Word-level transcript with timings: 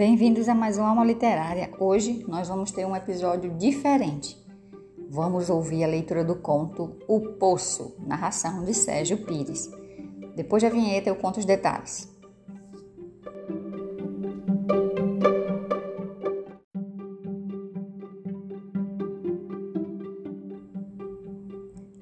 Bem-vindos 0.00 0.48
a 0.48 0.54
mais 0.54 0.78
uma 0.78 0.88
Alma 0.88 1.04
Literária. 1.04 1.70
Hoje 1.78 2.24
nós 2.26 2.48
vamos 2.48 2.70
ter 2.72 2.86
um 2.86 2.96
episódio 2.96 3.50
diferente. 3.58 4.34
Vamos 5.10 5.50
ouvir 5.50 5.84
a 5.84 5.86
leitura 5.86 6.24
do 6.24 6.36
conto 6.36 6.96
O 7.06 7.34
Poço, 7.34 7.94
narração 7.98 8.64
de 8.64 8.72
Sérgio 8.72 9.18
Pires. 9.26 9.70
Depois 10.34 10.62
da 10.62 10.70
vinheta 10.70 11.10
eu 11.10 11.16
conto 11.16 11.38
os 11.38 11.44
detalhes. 11.44 12.08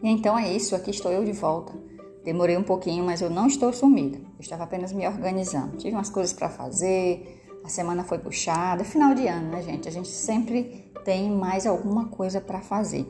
Então 0.01 0.39
é 0.39 0.55
isso, 0.55 0.77
aqui 0.77 0.93
estou 0.93 1.11
eu 1.11 1.25
de 1.25 1.33
volta. 1.33 1.73
Demorei 2.25 2.57
um 2.57 2.63
pouquinho, 2.63 3.05
mas 3.05 3.21
eu 3.21 3.29
não 3.29 3.49
estou 3.49 3.73
sumida. 3.73 4.19
Eu 4.19 4.41
estava 4.41 4.63
apenas 4.63 4.93
me 4.93 5.05
organizando. 5.05 5.79
Tive 5.79 5.97
umas 5.97 6.11
coisas 6.11 6.33
para 6.33 6.49
fazer, 6.49 7.38
a 7.69 7.71
semana 7.71 8.03
foi 8.03 8.19
puxada. 8.19 8.83
Final 8.83 9.15
de 9.15 9.27
ano, 9.27 9.51
né, 9.51 9.63
gente? 9.63 9.87
A 9.87 9.93
gente 9.93 10.09
sempre 10.09 10.91
tem 11.05 11.31
mais 11.31 11.67
alguma 11.67 12.07
coisa 12.07 12.41
para 12.41 12.61
fazer. 12.63 13.07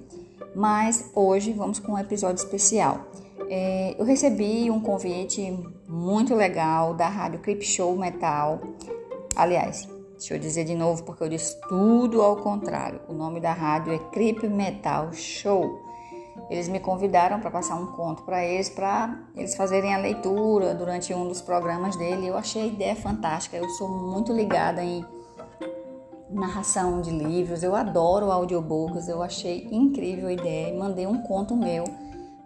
Mas 0.52 1.12
hoje 1.14 1.52
vamos 1.52 1.78
com 1.78 1.92
um 1.92 1.98
episódio 1.98 2.42
especial. 2.42 3.06
É, 3.48 3.94
eu 3.96 4.04
recebi 4.04 4.68
um 4.68 4.80
convite 4.80 5.56
muito 5.86 6.34
legal 6.34 6.92
da 6.92 7.08
Rádio 7.08 7.38
Clip 7.38 7.64
Show 7.64 7.96
Metal. 7.96 8.60
Aliás, 9.36 9.88
deixa 10.18 10.34
eu 10.34 10.40
dizer 10.40 10.64
de 10.64 10.74
novo 10.74 11.04
porque 11.04 11.22
eu 11.22 11.28
disse 11.28 11.56
tudo 11.68 12.20
ao 12.20 12.38
contrário. 12.38 13.00
O 13.08 13.12
nome 13.12 13.38
da 13.38 13.52
rádio 13.52 13.92
é 13.92 13.98
Clip 14.12 14.48
Metal 14.48 15.12
Show. 15.12 15.87
Eles 16.50 16.68
me 16.68 16.80
convidaram 16.80 17.40
para 17.40 17.50
passar 17.50 17.76
um 17.76 17.92
conto 17.92 18.22
para 18.22 18.44
eles, 18.44 18.70
para 18.70 19.18
eles 19.36 19.54
fazerem 19.54 19.94
a 19.94 19.98
leitura 19.98 20.74
durante 20.74 21.12
um 21.12 21.28
dos 21.28 21.42
programas 21.42 21.96
dele. 21.96 22.26
Eu 22.26 22.36
achei 22.36 22.62
a 22.62 22.66
ideia 22.66 22.96
fantástica. 22.96 23.56
Eu 23.56 23.68
sou 23.70 23.88
muito 23.88 24.32
ligada 24.32 24.82
em 24.82 25.04
narração 26.30 27.00
de 27.00 27.10
livros, 27.10 27.62
eu 27.62 27.74
adoro 27.74 28.30
audiobooks, 28.30 29.08
eu 29.08 29.22
achei 29.22 29.66
incrível 29.70 30.28
a 30.28 30.32
ideia 30.32 30.68
e 30.68 30.78
mandei 30.78 31.06
um 31.06 31.22
conto 31.22 31.56
meu 31.56 31.84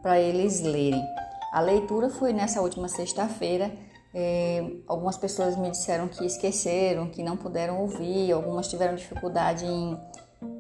para 0.01 0.21
eles 0.21 0.61
lerem. 0.61 1.03
A 1.53 1.61
leitura 1.61 2.09
foi 2.09 2.33
nessa 2.33 2.61
última 2.61 2.89
sexta-feira. 2.89 3.73
É, 4.15 4.65
algumas 4.87 5.17
pessoas 5.17 5.57
me 5.57 5.71
disseram 5.71 6.07
que 6.07 6.25
esqueceram, 6.25 7.09
que 7.09 7.23
não 7.23 7.37
puderam 7.37 7.81
ouvir, 7.81 8.31
algumas 8.33 8.69
tiveram 8.69 8.95
dificuldade 8.95 9.65
em 9.65 9.99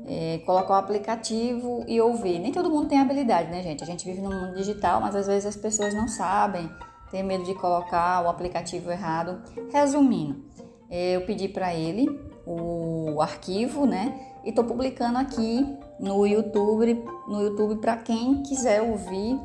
é, 0.06 0.39
colocar 0.45 0.75
o 0.75 0.77
aplicativo 0.77 1.84
e 1.86 2.00
ouvir. 2.00 2.39
Nem 2.39 2.53
todo 2.53 2.70
mundo 2.70 2.89
tem 2.89 2.98
habilidade, 2.98 3.50
né, 3.50 3.62
gente? 3.62 3.83
A 3.83 3.86
gente 3.86 4.05
vive 4.05 4.20
no 4.20 4.31
mundo 4.31 4.55
digital, 4.55 5.00
mas 5.00 5.14
às 5.14 5.27
vezes 5.27 5.47
as 5.47 5.56
pessoas 5.56 5.94
não 5.94 6.09
sabem, 6.09 6.70
tem 7.11 7.22
medo 7.22 7.44
de 7.44 7.55
colocar 7.55 8.25
o 8.25 8.28
aplicativo 8.28 8.91
errado. 8.91 9.42
Resumindo, 9.72 10.42
é, 10.91 11.17
eu 11.17 11.22
pedi 11.22 11.48
para 11.48 11.75
ele 11.75 12.09
o 12.47 13.20
arquivo, 13.20 13.86
né? 13.86 14.19
E 14.44 14.48
estou 14.48 14.64
publicando 14.64 15.19
aqui 15.19 15.64
no 16.00 16.27
YouTube, 16.27 17.05
no 17.28 17.42
YouTube 17.42 17.81
para 17.81 17.97
quem 17.97 18.42
quiser 18.42 18.83
ouvir, 18.83 19.39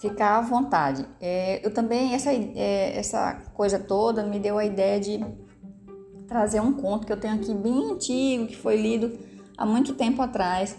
ficar 0.00 0.38
à 0.38 0.40
vontade. 0.40 1.06
É, 1.20 1.64
eu 1.64 1.72
também 1.72 2.14
essa 2.14 2.32
é, 2.32 2.98
essa 2.98 3.34
coisa 3.54 3.78
toda 3.78 4.24
me 4.24 4.40
deu 4.40 4.58
a 4.58 4.64
ideia 4.64 4.98
de 4.98 5.24
trazer 6.26 6.60
um 6.60 6.72
conto 6.72 7.06
que 7.06 7.12
eu 7.12 7.20
tenho 7.20 7.34
aqui 7.34 7.54
bem 7.54 7.92
antigo, 7.92 8.46
que 8.46 8.56
foi 8.56 8.76
lido 8.76 9.16
há 9.56 9.64
muito 9.66 9.94
tempo 9.94 10.22
atrás, 10.22 10.76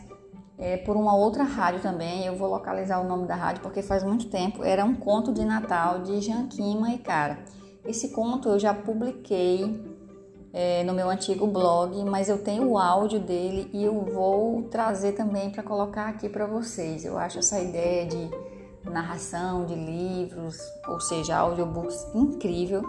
é, 0.58 0.78
por 0.78 0.96
uma 0.96 1.16
outra 1.16 1.44
rádio 1.44 1.82
também. 1.82 2.26
Eu 2.26 2.36
vou 2.36 2.50
localizar 2.50 3.00
o 3.00 3.08
nome 3.08 3.28
da 3.28 3.36
rádio 3.36 3.62
porque 3.62 3.82
faz 3.82 4.04
muito 4.04 4.28
tempo. 4.28 4.64
Era 4.64 4.86
um 4.86 4.96
conto 4.96 5.34
de 5.34 5.44
Natal 5.44 6.00
de 6.00 6.22
Janquima 6.22 6.92
e 6.92 6.98
Cara. 6.98 7.40
Esse 7.86 8.10
conto 8.10 8.50
eu 8.50 8.60
já 8.60 8.74
publiquei 8.74 9.96
é, 10.52 10.84
no 10.84 10.94
meu 10.94 11.10
antigo 11.10 11.46
blog, 11.46 12.04
mas 12.06 12.30
eu 12.30 12.42
tenho 12.42 12.70
o 12.70 12.78
áudio 12.78 13.20
dele 13.20 13.70
e 13.74 13.84
eu 13.84 14.02
vou 14.02 14.64
trazer 14.64 15.12
também 15.12 15.50
para 15.50 15.62
colocar 15.62 16.08
aqui 16.08 16.30
para 16.30 16.48
vocês. 16.48 17.06
Eu 17.06 17.18
acho 17.18 17.40
essa 17.40 17.60
ideia 17.60 18.06
de 18.06 18.30
narração 18.90 19.66
de 19.66 19.76
livros, 19.76 20.58
ou 20.88 21.00
seja, 21.00 21.36
audiobooks 21.36 22.08
incrível. 22.16 22.84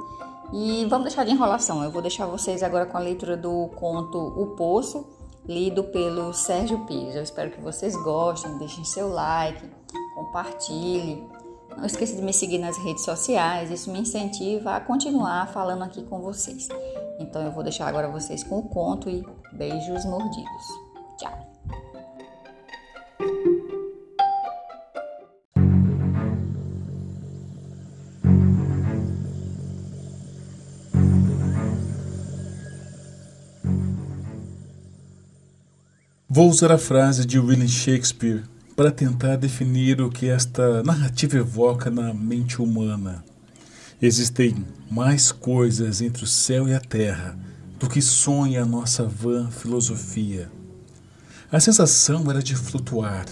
E 0.53 0.87
vamos 0.89 1.07
deixar 1.07 1.25
de 1.25 1.33
enrolação. 1.33 1.83
Eu 1.83 1.91
vou 1.91 2.01
deixar 2.01 2.27
vocês 2.27 2.63
agora 2.63 2.87
com 2.87 2.97
a 2.97 3.01
leitura 3.01 3.37
do 3.37 3.69
conto 3.75 4.17
O 4.17 4.55
Poço, 4.55 5.05
lido 5.49 5.85
pelo 5.85 6.33
Sérgio 6.33 6.87
Pires. 6.87 7.15
Eu 7.15 7.23
espero 7.23 7.51
que 7.51 7.61
vocês 7.61 7.95
gostem, 8.03 8.59
deixem 8.59 8.85
seu 8.85 9.09
like, 9.09 9.63
compartilhe. 10.15 11.27
Não 11.77 11.85
esqueça 11.85 12.17
de 12.17 12.23
me 12.23 12.33
seguir 12.33 12.59
nas 12.59 12.77
redes 12.79 13.05
sociais, 13.05 13.71
isso 13.71 13.91
me 13.91 14.01
incentiva 14.01 14.77
a 14.77 14.81
continuar 14.81 15.53
falando 15.53 15.85
aqui 15.85 16.03
com 16.05 16.21
vocês. 16.21 16.69
Então 17.19 17.43
eu 17.43 17.53
vou 17.53 17.63
deixar 17.63 17.87
agora 17.87 18.09
vocês 18.09 18.43
com 18.43 18.59
o 18.59 18.69
conto 18.69 19.11
e 19.11 19.25
beijos 19.53 20.05
mordidos. 20.07 20.67
Tchau! 21.19 21.56
Vou 36.37 36.51
usar 36.51 36.71
a 36.71 36.77
frase 36.77 37.25
de 37.25 37.39
William 37.39 37.67
Shakespeare 37.67 38.43
para 38.77 38.91
tentar 38.91 39.37
definir 39.37 40.03
o 40.03 40.11
que 40.11 40.29
esta 40.29 40.83
narrativa 40.83 41.39
evoca 41.39 41.91
na 41.91 42.13
mente 42.13 42.61
humana. 42.61 43.25
Existem 44.03 44.55
mais 44.91 45.33
coisas 45.33 46.03
entre 46.03 46.25
o 46.25 46.27
céu 46.27 46.69
e 46.69 46.75
a 46.75 46.79
terra 46.79 47.39
do 47.81 47.89
que 47.89 48.03
sonha 48.03 48.65
a 48.65 48.67
nossa 48.67 49.05
vã 49.05 49.51
filosofia. 49.51 50.53
A 51.51 51.59
sensação 51.59 52.31
era 52.31 52.43
de 52.43 52.55
flutuar. 52.55 53.25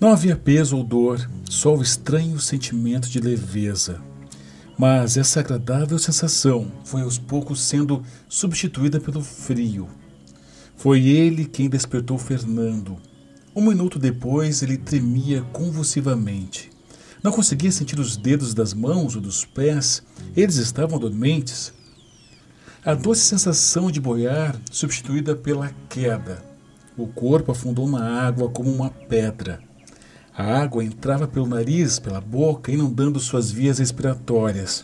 Não 0.00 0.10
havia 0.10 0.34
peso 0.34 0.78
ou 0.78 0.82
dor, 0.82 1.20
só 1.44 1.76
o 1.76 1.82
estranho 1.82 2.40
sentimento 2.40 3.10
de 3.10 3.20
leveza. 3.20 4.00
Mas 4.78 5.18
essa 5.18 5.40
agradável 5.40 5.98
sensação 5.98 6.72
foi 6.86 7.02
aos 7.02 7.18
poucos 7.18 7.60
sendo 7.60 8.02
substituída 8.30 8.98
pelo 8.98 9.22
frio 9.22 9.99
foi 10.80 11.06
ele 11.08 11.44
quem 11.44 11.68
despertou 11.68 12.16
Fernando. 12.16 12.96
Um 13.54 13.60
minuto 13.60 13.98
depois, 13.98 14.62
ele 14.62 14.78
tremia 14.78 15.42
convulsivamente. 15.52 16.70
Não 17.22 17.30
conseguia 17.30 17.70
sentir 17.70 18.00
os 18.00 18.16
dedos 18.16 18.54
das 18.54 18.72
mãos 18.72 19.14
ou 19.14 19.20
dos 19.20 19.44
pés, 19.44 20.02
eles 20.34 20.56
estavam 20.56 20.98
dormentes. 20.98 21.70
A 22.82 22.94
doce 22.94 23.20
sensação 23.20 23.90
de 23.90 24.00
boiar 24.00 24.58
substituída 24.70 25.36
pela 25.36 25.70
queda. 25.90 26.42
O 26.96 27.06
corpo 27.06 27.52
afundou 27.52 27.86
na 27.86 28.22
água 28.26 28.48
como 28.48 28.72
uma 28.72 28.88
pedra. 28.88 29.60
A 30.34 30.62
água 30.62 30.82
entrava 30.82 31.28
pelo 31.28 31.46
nariz, 31.46 31.98
pela 31.98 32.22
boca, 32.22 32.72
inundando 32.72 33.20
suas 33.20 33.50
vias 33.50 33.80
respiratórias. 33.80 34.82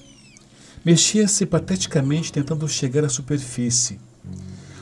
Mexia-se 0.84 1.46
pateticamente 1.46 2.30
tentando 2.30 2.68
chegar 2.68 3.02
à 3.02 3.08
superfície. 3.08 3.98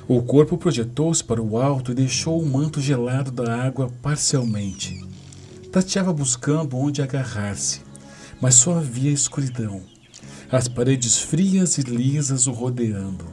O 0.06 0.20
corpo 0.20 0.58
projetou-se 0.58 1.24
para 1.24 1.40
o 1.40 1.56
alto 1.56 1.92
e 1.92 1.94
deixou 1.94 2.38
o 2.38 2.46
manto 2.46 2.78
gelado 2.78 3.30
da 3.30 3.56
água 3.56 3.90
parcialmente. 4.02 5.02
Tateava 5.72 6.12
buscando 6.12 6.76
onde 6.76 7.00
agarrar-se, 7.00 7.80
mas 8.38 8.54
só 8.54 8.76
havia 8.76 9.10
escuridão. 9.10 9.80
As 10.52 10.68
paredes 10.68 11.18
frias 11.18 11.78
e 11.78 11.82
lisas 11.82 12.46
o 12.46 12.52
rodeando. 12.52 13.24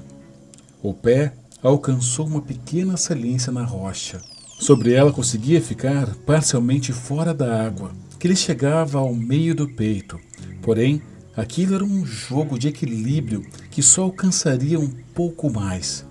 O 0.82 0.94
pé 0.94 1.34
alcançou 1.62 2.26
uma 2.26 2.42
pequena 2.42 2.96
saliência 2.96 3.52
na 3.52 3.66
rocha. 3.66 4.22
Sobre 4.58 4.94
ela 4.94 5.12
conseguia 5.12 5.62
ficar 5.62 6.16
parcialmente 6.26 6.94
fora 6.94 7.34
da 7.34 7.66
água, 7.66 7.92
que 8.18 8.30
lhe 8.30 8.36
chegava 8.36 8.98
ao 8.98 9.14
meio 9.14 9.54
do 9.54 9.68
peito. 9.68 10.18
Porém, 10.62 11.02
aquilo 11.36 11.76
era 11.76 11.84
um 11.84 12.06
jogo 12.06 12.58
de 12.58 12.70
equilíbrio 12.70 13.46
que 13.70 13.84
só 13.84 14.04
alcançaria 14.04 14.80
um 14.80 14.90
pouco 15.14 15.52
mais. 15.52 16.10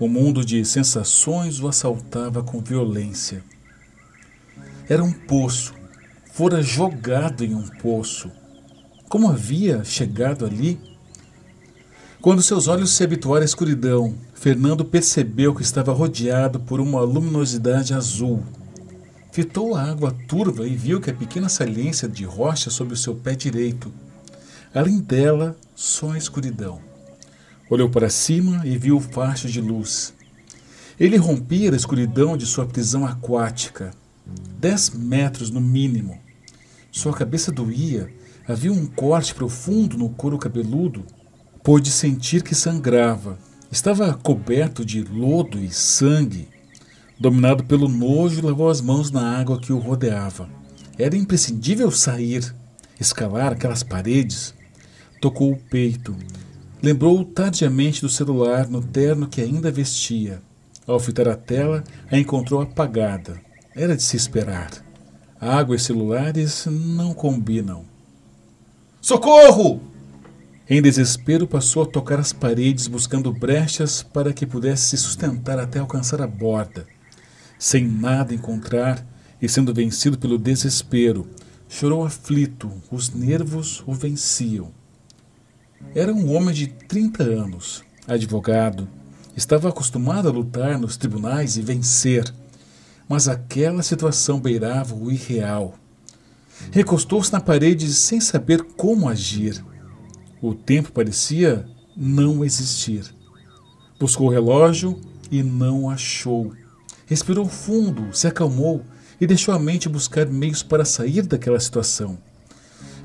O 0.00 0.06
mundo 0.06 0.44
de 0.44 0.64
sensações 0.64 1.58
o 1.58 1.66
assaltava 1.66 2.40
com 2.40 2.60
violência. 2.60 3.42
Era 4.88 5.02
um 5.02 5.10
poço, 5.10 5.74
fora 6.32 6.62
jogado 6.62 7.44
em 7.44 7.52
um 7.52 7.66
poço. 7.66 8.30
Como 9.08 9.28
havia 9.28 9.82
chegado 9.82 10.46
ali? 10.46 10.78
Quando 12.22 12.44
seus 12.44 12.68
olhos 12.68 12.90
se 12.90 13.02
habituaram 13.02 13.42
à 13.42 13.44
escuridão, 13.44 14.14
Fernando 14.34 14.84
percebeu 14.84 15.52
que 15.52 15.62
estava 15.62 15.92
rodeado 15.92 16.60
por 16.60 16.78
uma 16.78 17.00
luminosidade 17.00 17.92
azul. 17.92 18.44
Fitou 19.32 19.74
a 19.74 19.82
água 19.82 20.14
turva 20.28 20.64
e 20.64 20.76
viu 20.76 21.00
que 21.00 21.10
a 21.10 21.14
pequena 21.14 21.48
saliência 21.48 22.08
de 22.08 22.24
rocha 22.24 22.70
sob 22.70 22.94
o 22.94 22.96
seu 22.96 23.16
pé 23.16 23.34
direito. 23.34 23.92
Além 24.72 25.00
dela, 25.00 25.56
só 25.74 26.12
a 26.12 26.18
escuridão. 26.18 26.87
Olhou 27.70 27.90
para 27.90 28.08
cima 28.08 28.62
e 28.64 28.78
viu 28.78 28.98
facho 28.98 29.46
de 29.46 29.60
luz. 29.60 30.14
Ele 30.98 31.18
rompia 31.18 31.70
a 31.70 31.76
escuridão 31.76 32.34
de 32.34 32.46
sua 32.46 32.64
prisão 32.64 33.04
aquática. 33.04 33.90
Dez 34.58 34.88
metros 34.90 35.50
no 35.50 35.60
mínimo. 35.60 36.18
Sua 36.90 37.12
cabeça 37.12 37.52
doía. 37.52 38.10
Havia 38.48 38.72
um 38.72 38.86
corte 38.86 39.34
profundo 39.34 39.98
no 39.98 40.08
couro 40.08 40.38
cabeludo. 40.38 41.04
Pôde 41.62 41.90
sentir 41.90 42.42
que 42.42 42.54
sangrava. 42.54 43.38
Estava 43.70 44.14
coberto 44.14 44.82
de 44.82 45.02
lodo 45.02 45.58
e 45.58 45.70
sangue. 45.70 46.48
Dominado 47.20 47.64
pelo 47.64 47.86
nojo, 47.86 48.46
lavou 48.46 48.70
as 48.70 48.80
mãos 48.80 49.10
na 49.10 49.38
água 49.38 49.60
que 49.60 49.74
o 49.74 49.78
rodeava. 49.78 50.48
Era 50.98 51.16
imprescindível 51.16 51.90
sair, 51.90 52.54
escalar 52.98 53.52
aquelas 53.52 53.82
paredes. 53.82 54.54
Tocou 55.20 55.52
o 55.52 55.56
peito. 55.56 56.16
Lembrou 56.80 57.24
tardiamente 57.24 58.00
do 58.00 58.08
celular 58.08 58.68
no 58.68 58.80
terno 58.80 59.26
que 59.26 59.40
ainda 59.40 59.70
vestia. 59.70 60.40
Ao 60.86 61.00
fitar 61.00 61.28
a 61.28 61.36
tela, 61.36 61.82
a 62.10 62.16
encontrou 62.16 62.62
apagada. 62.62 63.40
Era 63.74 63.96
de 63.96 64.02
se 64.02 64.16
esperar. 64.16 64.70
Água 65.40 65.74
e 65.74 65.78
celulares 65.78 66.66
não 66.66 67.12
combinam. 67.12 67.84
Socorro! 69.00 69.80
Em 70.70 70.80
desespero, 70.80 71.48
passou 71.48 71.82
a 71.82 71.86
tocar 71.86 72.20
as 72.20 72.32
paredes, 72.32 72.86
buscando 72.86 73.32
brechas 73.32 74.02
para 74.02 74.32
que 74.32 74.46
pudesse 74.46 74.90
se 74.90 74.98
sustentar 74.98 75.58
até 75.58 75.78
alcançar 75.78 76.22
a 76.22 76.26
borda. 76.26 76.86
Sem 77.58 77.88
nada 77.88 78.34
encontrar 78.34 79.04
e 79.42 79.48
sendo 79.48 79.74
vencido 79.74 80.16
pelo 80.16 80.38
desespero, 80.38 81.26
chorou 81.68 82.04
aflito, 82.04 82.70
os 82.90 83.10
nervos 83.10 83.82
o 83.86 83.94
venciam. 83.94 84.77
Era 85.94 86.12
um 86.12 86.34
homem 86.34 86.54
de 86.54 86.66
30 86.66 87.22
anos, 87.22 87.82
advogado, 88.06 88.88
estava 89.36 89.68
acostumado 89.68 90.28
a 90.28 90.32
lutar 90.32 90.78
nos 90.78 90.96
tribunais 90.96 91.56
e 91.56 91.62
vencer, 91.62 92.32
mas 93.08 93.28
aquela 93.28 93.82
situação 93.82 94.40
beirava 94.40 94.94
o 94.94 95.10
irreal. 95.10 95.74
Recostou-se 96.70 97.32
na 97.32 97.40
parede 97.40 97.92
sem 97.92 98.20
saber 98.20 98.62
como 98.76 99.08
agir. 99.08 99.64
O 100.42 100.54
tempo 100.54 100.92
parecia 100.92 101.66
não 101.96 102.44
existir. 102.44 103.04
Buscou 103.98 104.26
o 104.26 104.30
relógio 104.30 105.00
e 105.30 105.42
não 105.42 105.88
achou. 105.88 106.52
Respirou 107.06 107.46
fundo, 107.46 108.14
se 108.14 108.26
acalmou 108.26 108.84
e 109.20 109.26
deixou 109.26 109.54
a 109.54 109.58
mente 109.58 109.88
buscar 109.88 110.26
meios 110.26 110.62
para 110.62 110.84
sair 110.84 111.22
daquela 111.22 111.58
situação. 111.58 112.18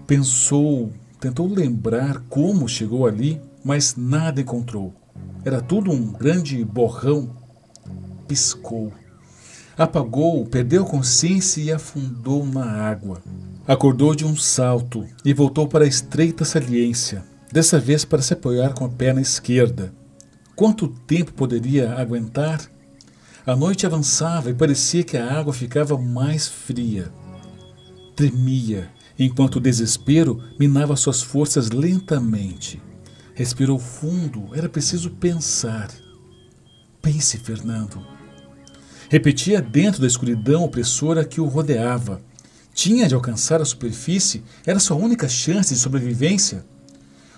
Pensou, 0.06 0.92
tentou 1.24 1.48
lembrar 1.48 2.20
como 2.28 2.68
chegou 2.68 3.08
ali, 3.08 3.40
mas 3.64 3.96
nada 3.96 4.42
encontrou. 4.42 4.94
Era 5.46 5.62
tudo 5.62 5.90
um 5.90 6.12
grande 6.12 6.66
borrão. 6.66 7.34
Piscou. 8.28 8.92
Apagou, 9.78 10.46
perdeu 10.46 10.84
consciência 10.84 11.62
e 11.62 11.72
afundou 11.72 12.46
na 12.46 12.66
água. 12.66 13.24
Acordou 13.66 14.14
de 14.14 14.26
um 14.26 14.36
salto 14.36 15.08
e 15.24 15.34
voltou 15.34 15.66
para 15.66 15.86
a 15.86 15.88
estreita 15.88 16.44
saliência, 16.44 17.24
dessa 17.50 17.80
vez 17.80 18.04
para 18.04 18.22
se 18.22 18.34
apoiar 18.34 18.74
com 18.74 18.84
a 18.84 18.90
perna 18.90 19.22
esquerda. 19.22 19.94
Quanto 20.58 20.90
tempo 20.90 21.32
poderia 21.32 21.94
aguentar? 21.94 22.60
A 23.46 23.56
noite 23.56 23.86
avançava 23.86 24.50
e 24.50 24.54
parecia 24.54 25.06
que 25.06 25.16
a 25.16 25.40
água 25.40 25.54
ficava 25.54 25.98
mais 25.98 26.50
fria. 26.50 27.10
Tremia, 28.14 28.90
enquanto 29.18 29.58
o 29.58 29.60
desespero 29.60 30.42
minava 30.60 30.96
suas 30.96 31.22
forças 31.22 31.70
lentamente. 31.70 32.82
Respirou 33.34 33.80
fundo, 33.80 34.50
era 34.54 34.70
preciso 34.70 35.10
pensar. 35.12 35.90
Pense, 37.02 37.38
Fernando. 37.38 38.06
Repetia 39.10 39.62
dentro 39.62 40.02
da 40.02 40.08
escuridão 40.08 40.64
opressora 40.64 41.26
que 41.26 41.42
o 41.42 41.46
rodeava. 41.46 42.22
Tinha 42.74 43.08
de 43.08 43.14
alcançar 43.14 43.62
a 43.62 43.66
superfície, 43.66 44.44
era 44.66 44.80
sua 44.80 44.98
única 44.98 45.28
chance 45.28 45.74
de 45.74 45.80
sobrevivência. 45.80 46.66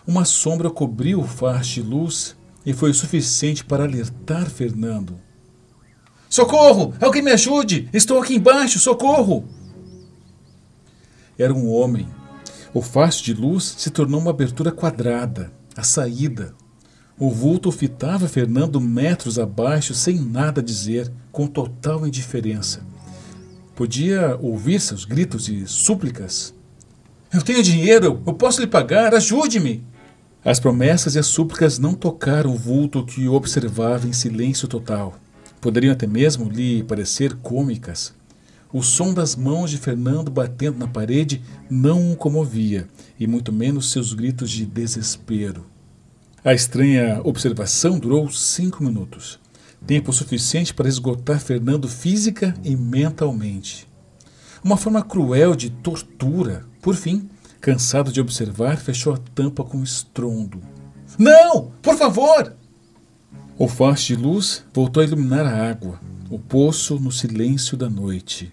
Uma 0.07 0.23
sombra 0.23 0.69
cobriu 0.69 1.19
o 1.19 1.27
faz 1.27 1.67
de 1.67 1.81
luz 1.81 2.35
e 2.65 2.73
foi 2.73 2.91
o 2.91 2.93
suficiente 2.93 3.65
para 3.65 3.83
alertar 3.83 4.49
Fernando. 4.49 5.19
Socorro! 6.29 6.93
Alguém 7.01 7.21
me 7.21 7.31
ajude! 7.31 7.89
Estou 7.93 8.21
aqui 8.21 8.35
embaixo! 8.35 8.79
Socorro! 8.79 9.47
Era 11.37 11.53
um 11.53 11.69
homem. 11.69 12.07
O 12.73 12.81
faixa 12.81 13.23
de 13.23 13.33
luz 13.33 13.75
se 13.77 13.89
tornou 13.89 14.19
uma 14.19 14.31
abertura 14.31 14.71
quadrada, 14.71 15.51
a 15.75 15.83
saída. 15.83 16.53
O 17.17 17.29
vulto 17.29 17.71
fitava 17.71 18.27
Fernando 18.27 18.81
metros 18.81 19.39
abaixo, 19.39 19.93
sem 19.93 20.19
nada 20.19 20.61
dizer, 20.61 21.11
com 21.31 21.47
total 21.47 22.05
indiferença. 22.05 22.85
Podia 23.75 24.37
ouvir 24.41 24.79
seus 24.79 25.05
gritos 25.05 25.47
e 25.47 25.65
súplicas. 25.67 26.53
Eu 27.33 27.41
tenho 27.41 27.63
dinheiro, 27.63 28.21
eu 28.25 28.33
posso 28.33 28.61
lhe 28.61 28.67
pagar, 28.67 29.13
ajude-me! 29.13 29.83
As 30.43 30.59
promessas 30.59 31.15
e 31.15 31.19
as 31.19 31.25
súplicas 31.25 31.79
não 31.79 31.93
tocaram 31.93 32.51
o 32.51 32.57
vulto 32.57 33.05
que 33.05 33.27
observava 33.27 34.07
em 34.07 34.13
silêncio 34.13 34.67
total 34.67 35.15
poderiam 35.65 35.93
até 35.93 36.05
mesmo 36.05 36.47
lhe 36.47 36.83
parecer 36.83 37.33
cômicas. 37.37 38.13
O 38.77 38.83
som 38.83 39.13
das 39.13 39.37
mãos 39.37 39.71
de 39.71 39.77
Fernando 39.77 40.29
batendo 40.29 40.77
na 40.77 40.85
parede 40.85 41.41
não 41.69 42.11
o 42.11 42.17
comovia, 42.17 42.89
e 43.17 43.25
muito 43.25 43.53
menos 43.53 43.89
seus 43.89 44.11
gritos 44.11 44.51
de 44.51 44.65
desespero. 44.65 45.65
A 46.43 46.53
estranha 46.53 47.21
observação 47.23 47.97
durou 47.97 48.29
cinco 48.29 48.83
minutos 48.83 49.39
tempo 49.87 50.11
suficiente 50.11 50.73
para 50.73 50.89
esgotar 50.89 51.39
Fernando 51.39 51.87
física 51.87 52.53
e 52.65 52.75
mentalmente. 52.75 53.87
Uma 54.61 54.75
forma 54.75 55.01
cruel 55.01 55.55
de 55.55 55.69
tortura. 55.69 56.65
Por 56.81 56.95
fim, 56.95 57.29
cansado 57.61 58.11
de 58.11 58.19
observar, 58.19 58.75
fechou 58.75 59.13
a 59.13 59.17
tampa 59.17 59.63
com 59.63 59.81
estrondo. 59.81 60.61
Não! 61.17 61.71
Por 61.81 61.95
favor! 61.95 62.53
O 63.57 63.69
faz 63.69 64.01
de 64.01 64.17
luz 64.17 64.65
voltou 64.73 65.01
a 65.01 65.05
iluminar 65.05 65.45
a 65.45 65.69
água, 65.69 65.97
o 66.29 66.37
poço 66.37 66.99
no 66.99 67.09
silêncio 67.09 67.77
da 67.77 67.89
noite. 67.89 68.51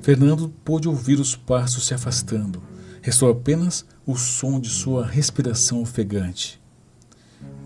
Fernando 0.00 0.52
pôde 0.64 0.88
ouvir 0.88 1.18
os 1.18 1.34
passos 1.34 1.86
se 1.86 1.94
afastando. 1.94 2.62
Restou 3.00 3.30
apenas 3.30 3.84
o 4.06 4.16
som 4.16 4.60
de 4.60 4.68
sua 4.68 5.06
respiração 5.06 5.82
ofegante. 5.82 6.60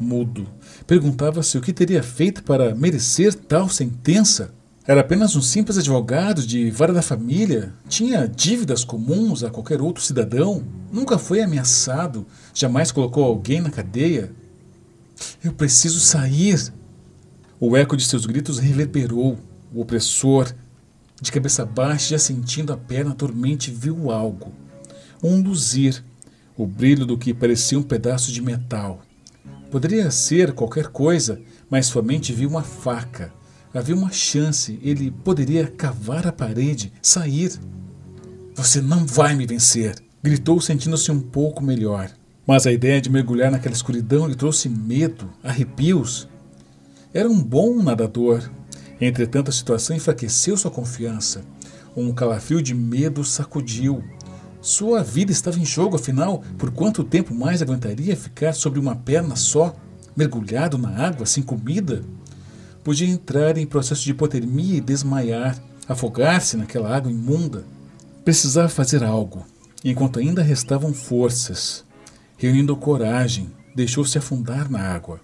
Mudo, 0.01 0.47
perguntava-se 0.87 1.59
o 1.59 1.61
que 1.61 1.73
teria 1.73 2.03
feito 2.03 2.43
para 2.43 2.75
merecer 2.75 3.35
tal 3.35 3.69
sentença. 3.69 4.53
Era 4.87 5.01
apenas 5.01 5.37
um 5.37 5.43
simples 5.43 5.77
advogado 5.77 6.47
de 6.47 6.71
vara 6.71 6.93
da 6.93 7.03
família, 7.03 7.75
tinha 7.89 8.27
dívidas 8.27 8.85
comuns 8.85 9.45
a 9.45 9.51
qualquer 9.51 9.83
outro 9.83 10.03
cidadão, 10.03 10.65
nunca 10.91 11.19
foi 11.19 11.43
ameaçado, 11.43 12.27
jamais 12.55 12.91
colocou 12.91 13.25
alguém 13.25 13.61
na 13.61 13.71
cadeia, 13.71 14.33
eu 15.43 15.53
preciso 15.53 16.01
sair. 16.01 16.73
O 17.61 17.77
eco 17.77 17.97
de 17.97 18.05
seus 18.05 18.25
gritos 18.27 18.59
reverberou. 18.59 19.39
O 19.73 19.83
opressor, 19.83 20.53
de 21.21 21.33
cabeça 21.33 21.65
baixa, 21.65 22.11
já 22.11 22.19
sentindo 22.19 22.73
a 22.73 22.77
perna 22.77 23.15
dormente, 23.15 23.71
viu 23.71 24.11
algo. 24.11 24.53
Um 25.23 25.43
luzir, 25.43 26.05
o 26.57 26.67
brilho 26.67 27.05
do 27.05 27.19
que 27.19 27.35
parecia 27.35 27.79
um 27.79 27.83
pedaço 27.83 28.33
de 28.33 28.41
metal. 28.41 29.03
Poderia 29.71 30.11
ser 30.11 30.53
qualquer 30.53 30.89
coisa, 30.89 31.41
mas 31.69 31.87
sua 31.87 32.03
mente 32.03 32.33
viu 32.33 32.49
uma 32.49 32.63
faca. 32.63 33.33
Havia 33.75 33.95
uma 33.95 34.11
chance, 34.11 34.79
ele 34.83 35.11
poderia 35.11 35.67
cavar 35.67 36.27
a 36.27 36.33
parede, 36.33 36.93
sair. 37.03 37.59
Você 38.55 38.81
não 38.81 39.05
vai 39.07 39.35
me 39.35 39.47
vencer! 39.47 39.97
gritou, 40.23 40.61
sentindo-se 40.61 41.11
um 41.11 41.21
pouco 41.21 41.63
melhor. 41.63 42.11
Mas 42.47 42.67
a 42.67 42.73
ideia 42.73 43.01
de 43.01 43.11
mergulhar 43.11 43.51
naquela 43.51 43.75
escuridão 43.75 44.27
lhe 44.27 44.35
trouxe 44.35 44.69
medo, 44.69 45.31
arrepios. 45.43 46.29
Era 47.13 47.29
um 47.29 47.41
bom 47.41 47.83
nadador. 47.83 48.51
Entretanto, 49.01 49.49
a 49.49 49.53
situação 49.53 49.95
enfraqueceu 49.95 50.57
sua 50.57 50.71
confiança. 50.71 51.43
Um 51.97 52.13
calafrio 52.13 52.63
de 52.63 52.75
medo 52.75 53.25
sacudiu. 53.25 54.03
Sua 54.61 55.03
vida 55.03 55.31
estava 55.31 55.59
em 55.59 55.65
jogo, 55.65 55.97
afinal, 55.97 56.43
por 56.59 56.71
quanto 56.71 57.05
tempo 57.05 57.35
mais 57.35 57.63
aguentaria 57.63 58.17
ficar 58.17 58.53
sobre 58.53 58.81
uma 58.81 58.97
perna 58.97 59.37
só, 59.37 59.75
mergulhado 60.17 60.77
na 60.77 60.91
água, 60.91 61.25
sem 61.27 61.43
comida? 61.43 62.03
Podia 62.83 63.09
entrar 63.09 63.57
em 63.57 63.67
processo 63.67 64.03
de 64.03 64.11
hipotermia 64.11 64.79
e 64.79 64.81
desmaiar, 64.81 65.57
afogar-se 65.89 66.57
naquela 66.57 66.95
água 66.95 67.11
imunda. 67.11 67.65
Precisava 68.25 68.69
fazer 68.69 69.05
algo, 69.05 69.47
enquanto 69.85 70.19
ainda 70.19 70.43
restavam 70.43 70.93
forças. 70.93 71.85
Reunindo 72.37 72.77
coragem, 72.77 73.51
deixou-se 73.79 74.19
afundar 74.19 74.69
na 74.69 74.81
água. 74.81 75.21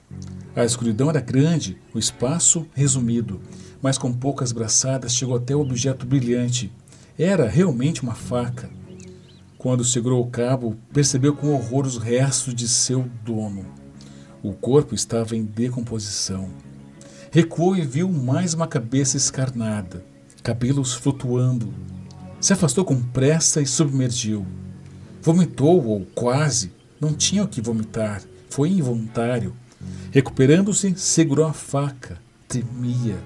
A 0.54 0.64
escuridão 0.64 1.11
era 1.11 1.20
grande, 1.20 1.76
o 1.92 1.99
espaço 1.99 2.64
resumido, 2.73 3.40
mas 3.82 3.99
com 3.99 4.12
poucas 4.12 4.52
braçadas 4.52 5.12
chegou 5.12 5.34
até 5.34 5.56
o 5.56 5.61
objeto 5.61 6.06
brilhante. 6.06 6.73
Era 7.18 7.49
realmente 7.49 8.04
uma 8.04 8.14
faca. 8.14 8.70
Quando 9.58 9.84
segurou 9.84 10.23
o 10.23 10.30
cabo, 10.30 10.76
percebeu 10.92 11.34
com 11.34 11.52
horror 11.52 11.84
os 11.84 11.99
restos 11.99 12.54
de 12.54 12.68
seu 12.68 13.11
dono. 13.25 13.66
O 14.40 14.52
corpo 14.52 14.94
estava 14.94 15.34
em 15.34 15.42
decomposição. 15.42 16.49
Recuou 17.32 17.76
e 17.76 17.80
viu 17.80 18.08
mais 18.08 18.54
uma 18.54 18.68
cabeça 18.68 19.16
escarnada, 19.16 20.04
cabelos 20.44 20.94
flutuando. 20.94 21.75
Se 22.40 22.52
afastou 22.52 22.84
com 22.84 23.02
pressa 23.02 23.61
e 23.61 23.66
submergiu. 23.66 24.46
Vomitou, 25.20 25.84
ou 25.84 26.06
quase, 26.14 26.70
não 27.00 27.12
tinha 27.12 27.42
o 27.42 27.49
que 27.49 27.61
vomitar. 27.61 28.23
Foi 28.54 28.70
involuntário. 28.70 29.52
Recuperando-se, 30.12 30.94
segurou 30.96 31.44
a 31.44 31.52
faca. 31.52 32.18
Tremia. 32.46 33.18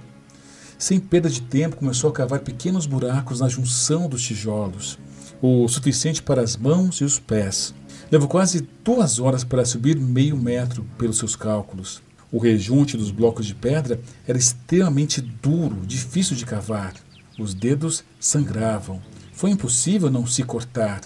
Sem 0.79 0.99
perda 0.99 1.29
de 1.29 1.43
tempo, 1.43 1.77
começou 1.77 2.09
a 2.09 2.13
cavar 2.15 2.41
pequenos 2.41 2.87
buracos 2.87 3.41
na 3.41 3.49
junção 3.51 4.09
dos 4.09 4.23
tijolos, 4.23 4.99
o 5.43 5.69
suficiente 5.69 6.23
para 6.23 6.41
as 6.41 6.57
mãos 6.57 7.03
e 7.03 7.05
os 7.05 7.19
pés. 7.19 7.75
Levou 8.11 8.27
quase 8.27 8.67
duas 8.83 9.19
horas 9.19 9.45
para 9.45 9.67
subir 9.67 10.01
meio 10.01 10.35
metro 10.35 10.83
pelos 10.97 11.19
seus 11.19 11.37
cálculos. 11.37 12.01
O 12.33 12.39
rejunte 12.39 12.97
dos 12.97 13.11
blocos 13.11 13.45
de 13.45 13.55
pedra 13.55 14.01
era 14.27 14.39
extremamente 14.39 15.21
duro, 15.21 15.77
difícil 15.85 16.37
de 16.37 16.47
cavar. 16.47 16.95
Os 17.39 17.53
dedos 17.53 18.03
sangravam. 18.19 18.99
Foi 19.35 19.51
impossível 19.51 20.11
não 20.11 20.27
se 20.27 20.43
cortar. 20.43 21.03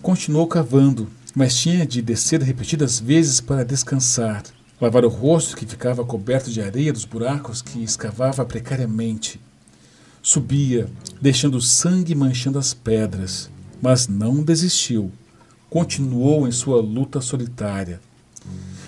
Continuou 0.00 0.46
cavando, 0.46 1.10
mas 1.34 1.56
tinha 1.56 1.86
de 1.86 2.00
descer 2.00 2.42
repetidas 2.42 3.00
vezes 3.00 3.40
para 3.40 3.64
descansar. 3.64 4.42
Lavar 4.80 5.04
o 5.04 5.08
rosto 5.08 5.56
que 5.56 5.66
ficava 5.66 6.04
coberto 6.04 6.50
de 6.50 6.60
areia 6.60 6.92
dos 6.92 7.04
buracos 7.04 7.62
que 7.62 7.82
escavava 7.82 8.44
precariamente. 8.44 9.40
Subia, 10.22 10.88
deixando 11.20 11.60
sangue 11.60 12.14
manchando 12.14 12.58
as 12.58 12.74
pedras, 12.74 13.50
mas 13.80 14.08
não 14.08 14.42
desistiu 14.42 15.12
continuou 15.74 16.46
em 16.46 16.52
sua 16.52 16.80
luta 16.80 17.20
solitária. 17.20 18.00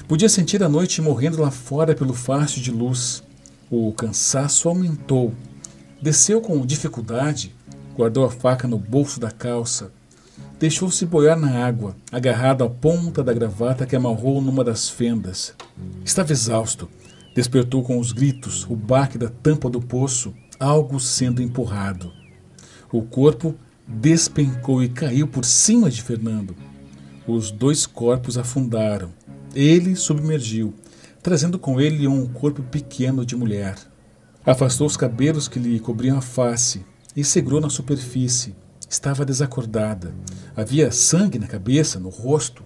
Podia 0.06 0.28
sentir 0.28 0.62
a 0.62 0.68
noite 0.68 1.02
morrendo 1.02 1.42
lá 1.42 1.50
fora 1.50 1.96
pelo 1.96 2.14
fácil 2.14 2.62
de 2.62 2.70
luz. 2.70 3.24
O 3.68 3.92
cansaço 3.92 4.68
aumentou. 4.68 5.34
Desceu 6.00 6.40
com 6.40 6.64
dificuldade, 6.64 7.52
guardou 7.96 8.24
a 8.24 8.30
faca 8.30 8.68
no 8.68 8.78
bolso 8.78 9.18
da 9.18 9.32
calça. 9.32 9.90
Deixou-se 10.58 11.04
boiar 11.04 11.38
na 11.38 11.66
água, 11.66 11.94
agarrado 12.10 12.64
à 12.64 12.70
ponta 12.70 13.22
da 13.22 13.34
gravata 13.34 13.84
que 13.84 13.94
amarrou 13.94 14.40
numa 14.40 14.64
das 14.64 14.88
fendas. 14.88 15.54
Estava 16.02 16.32
exausto. 16.32 16.88
Despertou 17.34 17.82
com 17.82 17.98
os 17.98 18.10
gritos, 18.10 18.64
o 18.64 18.74
baque 18.74 19.18
da 19.18 19.28
tampa 19.28 19.68
do 19.68 19.82
poço, 19.82 20.32
algo 20.58 20.98
sendo 20.98 21.42
empurrado. 21.42 22.10
O 22.90 23.02
corpo 23.02 23.54
despencou 23.86 24.82
e 24.82 24.88
caiu 24.88 25.28
por 25.28 25.44
cima 25.44 25.90
de 25.90 26.00
Fernando. 26.00 26.56
Os 27.28 27.50
dois 27.50 27.84
corpos 27.84 28.38
afundaram. 28.38 29.10
Ele 29.54 29.94
submergiu, 29.94 30.72
trazendo 31.22 31.58
com 31.58 31.78
ele 31.78 32.08
um 32.08 32.26
corpo 32.26 32.62
pequeno 32.62 33.26
de 33.26 33.36
mulher. 33.36 33.76
Afastou 34.46 34.86
os 34.86 34.96
cabelos 34.96 35.48
que 35.48 35.58
lhe 35.58 35.78
cobriam 35.78 36.16
a 36.16 36.22
face 36.22 36.82
e 37.14 37.22
segurou 37.22 37.60
na 37.60 37.68
superfície. 37.68 38.54
Estava 38.96 39.26
desacordada. 39.26 40.14
Havia 40.56 40.90
sangue 40.90 41.38
na 41.38 41.46
cabeça, 41.46 42.00
no 42.00 42.08
rosto. 42.08 42.64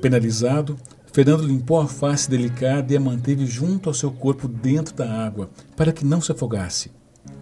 Penalizado, 0.00 0.78
Fernando 1.12 1.42
limpou 1.44 1.80
a 1.80 1.88
face 1.88 2.30
delicada 2.30 2.92
e 2.92 2.96
a 2.96 3.00
manteve 3.00 3.44
junto 3.44 3.90
ao 3.90 3.94
seu 3.94 4.12
corpo 4.12 4.46
dentro 4.46 4.94
da 4.94 5.10
água, 5.10 5.50
para 5.76 5.92
que 5.92 6.04
não 6.04 6.20
se 6.20 6.30
afogasse. 6.30 6.92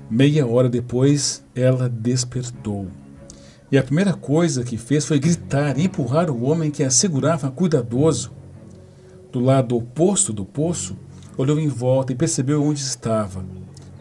Meia 0.09 0.47
hora 0.47 0.71
depois, 0.71 1.45
ela 1.55 1.87
despertou. 1.87 2.89
E 3.71 3.77
a 3.77 3.83
primeira 3.83 4.15
coisa 4.15 4.65
que 4.65 4.79
fez 4.79 5.05
foi 5.05 5.19
gritar 5.19 5.79
e 5.79 5.85
empurrar 5.85 6.31
o 6.31 6.45
homem 6.45 6.71
que 6.71 6.83
a 6.83 6.89
segurava 6.89 7.51
cuidadoso. 7.51 8.33
Do 9.31 9.39
lado 9.39 9.77
oposto 9.77 10.33
do 10.33 10.47
poço, 10.47 10.97
olhou 11.37 11.61
em 11.61 11.69
volta 11.69 12.11
e 12.11 12.17
percebeu 12.17 12.65
onde 12.65 12.81
estava. 12.81 13.45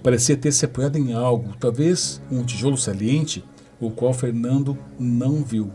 Parecia 0.01 0.37
ter 0.37 0.53
se 0.53 0.63
apoiado 0.63 0.97
em 0.97 1.11
algo, 1.11 1.57
talvez 1.59 2.21
um 2.31 2.41
tijolo 2.41 2.77
saliente, 2.77 3.43
o 3.81 3.89
qual 3.89 4.13
Fernando 4.13 4.77
não 4.97 5.43
viu. 5.43 5.71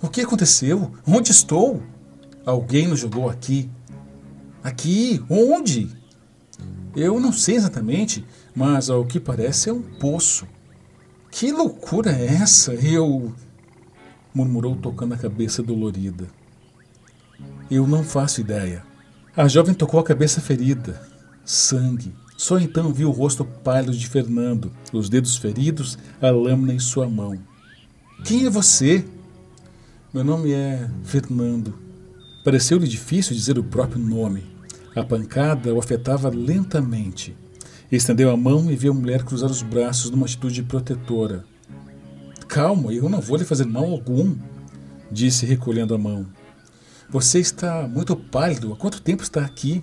O 0.00 0.08
que 0.08 0.20
aconteceu? 0.20 0.92
Onde 1.06 1.32
estou? 1.32 1.82
Alguém 2.46 2.86
nos 2.86 3.00
jogou 3.00 3.28
aqui. 3.28 3.68
Aqui? 4.62 5.22
Onde? 5.28 5.90
Eu 6.94 7.20
não 7.20 7.32
sei 7.32 7.56
exatamente, 7.56 8.24
mas 8.54 8.88
ao 8.88 9.04
que 9.04 9.20
parece 9.20 9.68
é 9.68 9.72
um 9.72 9.82
poço. 9.82 10.46
Que 11.30 11.52
loucura 11.52 12.12
é 12.12 12.26
essa? 12.26 12.72
Eu. 12.74 13.34
murmurou 14.32 14.76
tocando 14.76 15.14
a 15.14 15.18
cabeça 15.18 15.62
dolorida. 15.62 16.28
Eu 17.70 17.86
não 17.86 18.02
faço 18.02 18.40
ideia. 18.40 18.84
A 19.36 19.46
jovem 19.46 19.74
tocou 19.74 20.00
a 20.00 20.04
cabeça 20.04 20.40
ferida. 20.40 21.00
Sangue. 21.44 22.14
Só 22.38 22.56
então 22.56 22.92
viu 22.92 23.08
o 23.08 23.12
rosto 23.12 23.44
pálido 23.44 23.96
de 23.96 24.06
Fernando, 24.06 24.70
os 24.92 25.08
dedos 25.08 25.36
feridos, 25.36 25.98
a 26.22 26.30
lâmina 26.30 26.72
em 26.72 26.78
sua 26.78 27.08
mão. 27.08 27.36
Quem 28.24 28.46
é 28.46 28.50
você? 28.50 29.04
Meu 30.14 30.22
nome 30.22 30.52
é 30.52 30.88
Fernando. 31.02 31.74
Pareceu-lhe 32.44 32.86
difícil 32.86 33.34
dizer 33.34 33.58
o 33.58 33.64
próprio 33.64 34.00
nome. 34.00 34.44
A 34.94 35.02
pancada 35.02 35.74
o 35.74 35.80
afetava 35.80 36.28
lentamente. 36.28 37.36
Estendeu 37.90 38.30
a 38.30 38.36
mão 38.36 38.70
e 38.70 38.76
viu 38.76 38.92
a 38.92 38.94
mulher 38.94 39.24
cruzar 39.24 39.50
os 39.50 39.62
braços 39.62 40.08
numa 40.08 40.26
atitude 40.26 40.62
protetora. 40.62 41.44
Calma, 42.46 42.92
eu 42.92 43.08
não 43.08 43.20
vou 43.20 43.36
lhe 43.36 43.44
fazer 43.44 43.66
mal 43.66 43.84
algum, 43.84 44.36
disse 45.10 45.44
recolhendo 45.44 45.92
a 45.92 45.98
mão. 45.98 46.24
Você 47.10 47.40
está 47.40 47.88
muito 47.88 48.14
pálido. 48.14 48.72
Há 48.72 48.76
quanto 48.76 49.02
tempo 49.02 49.24
está 49.24 49.44
aqui? 49.44 49.82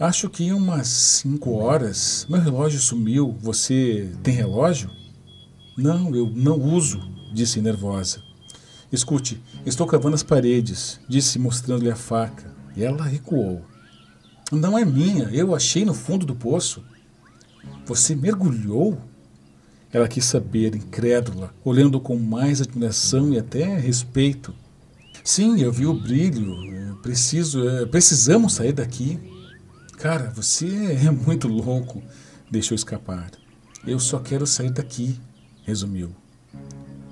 Acho 0.00 0.30
que 0.30 0.52
umas 0.52 0.86
cinco 0.86 1.54
horas. 1.54 2.24
Meu 2.30 2.40
relógio 2.40 2.78
sumiu. 2.78 3.36
Você 3.40 4.08
tem 4.22 4.32
relógio? 4.32 4.88
Não, 5.76 6.14
eu 6.14 6.30
não 6.30 6.54
uso, 6.54 7.00
disse 7.34 7.60
nervosa. 7.60 8.22
Escute, 8.92 9.42
estou 9.66 9.88
cavando 9.88 10.14
as 10.14 10.22
paredes, 10.22 11.00
disse 11.08 11.36
mostrando-lhe 11.36 11.90
a 11.90 11.96
faca. 11.96 12.54
E 12.76 12.84
ela 12.84 13.02
recuou. 13.02 13.60
Não 14.52 14.78
é 14.78 14.84
minha, 14.84 15.24
eu 15.32 15.52
achei 15.52 15.84
no 15.84 15.92
fundo 15.92 16.24
do 16.24 16.34
poço. 16.34 16.80
Você 17.84 18.14
mergulhou? 18.14 18.96
Ela 19.92 20.06
quis 20.06 20.24
saber, 20.24 20.76
incrédula, 20.76 21.52
olhando 21.64 22.00
com 22.00 22.16
mais 22.16 22.60
admiração 22.60 23.32
e 23.32 23.38
até 23.38 23.76
respeito. 23.76 24.54
Sim, 25.24 25.60
eu 25.60 25.72
vi 25.72 25.86
o 25.86 25.94
brilho. 25.94 26.54
Preciso, 27.02 27.68
eh, 27.68 27.86
precisamos 27.86 28.52
sair 28.52 28.72
daqui. 28.72 29.37
Cara, 29.98 30.30
você 30.30 30.96
é 31.04 31.10
muito 31.10 31.48
louco. 31.48 32.02
Deixou 32.48 32.74
escapar. 32.74 33.30
Eu 33.86 33.98
só 33.98 34.18
quero 34.20 34.46
sair 34.46 34.70
daqui, 34.70 35.18
resumiu. 35.64 36.14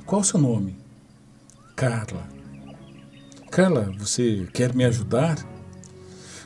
Qual 0.04 0.20
o 0.20 0.24
seu 0.24 0.38
nome? 0.38 0.76
Carla. 1.74 2.26
Carla, 3.50 3.92
você 3.98 4.48
quer 4.52 4.72
me 4.74 4.84
ajudar? 4.84 5.36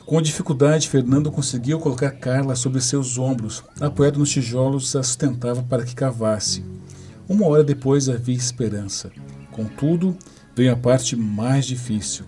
Com 0.05 0.21
dificuldade, 0.21 0.89
Fernando 0.89 1.31
conseguiu 1.31 1.79
colocar 1.79 2.11
Carla 2.11 2.55
sobre 2.55 2.81
seus 2.81 3.17
ombros, 3.17 3.63
apoiado 3.79 4.19
nos 4.19 4.31
tijolos, 4.31 4.95
a 4.95 5.03
sustentava 5.03 5.61
para 5.63 5.85
que 5.85 5.95
cavasse. 5.95 6.65
Uma 7.29 7.47
hora 7.47 7.63
depois 7.63 8.09
havia 8.09 8.35
esperança. 8.35 9.11
Contudo, 9.51 10.17
veio 10.55 10.73
a 10.73 10.75
parte 10.75 11.15
mais 11.15 11.65
difícil. 11.65 12.25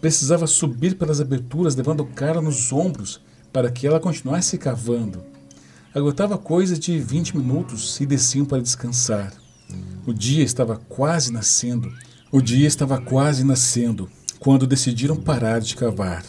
Precisava 0.00 0.46
subir 0.46 0.96
pelas 0.96 1.20
aberturas, 1.20 1.76
levando 1.76 2.04
Carla 2.04 2.42
nos 2.42 2.72
ombros, 2.72 3.20
para 3.54 3.70
que 3.70 3.86
ela 3.86 4.00
continuasse 4.00 4.58
cavando. 4.58 5.22
Aguentava 5.94 6.36
coisa 6.36 6.76
de 6.76 6.98
vinte 6.98 7.36
minutos 7.36 8.00
e 8.00 8.04
desciam 8.04 8.44
para 8.44 8.60
descansar. 8.60 9.32
O 10.04 10.12
dia 10.12 10.42
estava 10.42 10.76
quase 10.76 11.32
nascendo. 11.32 11.88
O 12.32 12.42
dia 12.42 12.66
estava 12.66 13.00
quase 13.00 13.44
nascendo, 13.44 14.10
quando 14.40 14.66
decidiram 14.66 15.14
parar 15.14 15.60
de 15.60 15.76
cavar. 15.76 16.24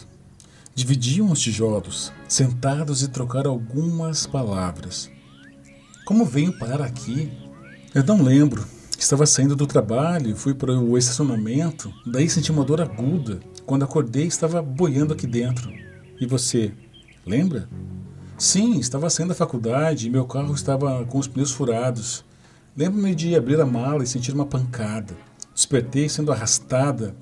Dividiam 0.72 1.32
os 1.32 1.40
tijolos, 1.40 2.12
sentados 2.28 3.02
e 3.02 3.08
trocaram 3.08 3.50
algumas 3.50 4.24
palavras. 4.24 5.10
Como 6.06 6.24
venho 6.24 6.56
parar 6.56 6.80
aqui? 6.80 7.32
Eu 7.92 8.04
não 8.04 8.22
lembro. 8.22 8.64
Estava 8.96 9.26
saindo 9.26 9.56
do 9.56 9.66
trabalho, 9.66 10.30
e 10.30 10.34
fui 10.36 10.54
para 10.54 10.78
o 10.78 10.96
estacionamento, 10.96 11.92
daí 12.06 12.30
senti 12.30 12.52
uma 12.52 12.64
dor 12.64 12.80
aguda. 12.80 13.40
Quando 13.66 13.82
acordei, 13.82 14.28
estava 14.28 14.62
boiando 14.62 15.12
aqui 15.12 15.26
dentro. 15.26 15.72
E 16.20 16.24
você, 16.24 16.72
lembra? 17.26 17.68
Sim, 18.38 18.78
estava 18.78 19.10
saindo 19.10 19.30
da 19.30 19.34
faculdade 19.34 20.06
e 20.06 20.10
meu 20.10 20.24
carro 20.24 20.54
estava 20.54 21.04
com 21.06 21.18
os 21.18 21.26
pneus 21.26 21.50
furados. 21.50 22.24
Lembro-me 22.76 23.14
de 23.14 23.34
abrir 23.34 23.60
a 23.60 23.66
mala 23.66 24.04
e 24.04 24.06
sentir 24.06 24.32
uma 24.32 24.46
pancada. 24.46 25.14
Despertei 25.54 26.08
sendo 26.08 26.32
arrastada 26.32 27.14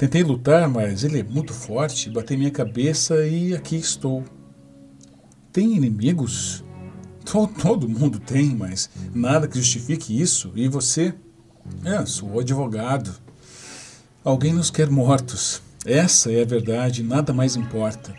Tentei 0.00 0.22
lutar, 0.22 0.66
mas 0.66 1.04
ele 1.04 1.20
é 1.20 1.22
muito 1.22 1.52
forte. 1.52 2.08
Batei 2.08 2.34
minha 2.34 2.50
cabeça 2.50 3.26
e 3.26 3.54
aqui 3.54 3.76
estou. 3.76 4.24
Tem 5.52 5.76
inimigos? 5.76 6.64
Todo, 7.22 7.52
todo 7.60 7.86
mundo 7.86 8.18
tem, 8.18 8.56
mas 8.56 8.88
nada 9.14 9.46
que 9.46 9.58
justifique 9.58 10.18
isso. 10.18 10.52
E 10.54 10.68
você? 10.68 11.12
É, 11.84 12.06
sou 12.06 12.40
advogado. 12.40 13.14
Alguém 14.24 14.54
nos 14.54 14.70
quer 14.70 14.88
mortos. 14.88 15.60
Essa 15.84 16.32
é 16.32 16.40
a 16.40 16.46
verdade, 16.46 17.02
nada 17.02 17.34
mais 17.34 17.54
importa. 17.54 18.14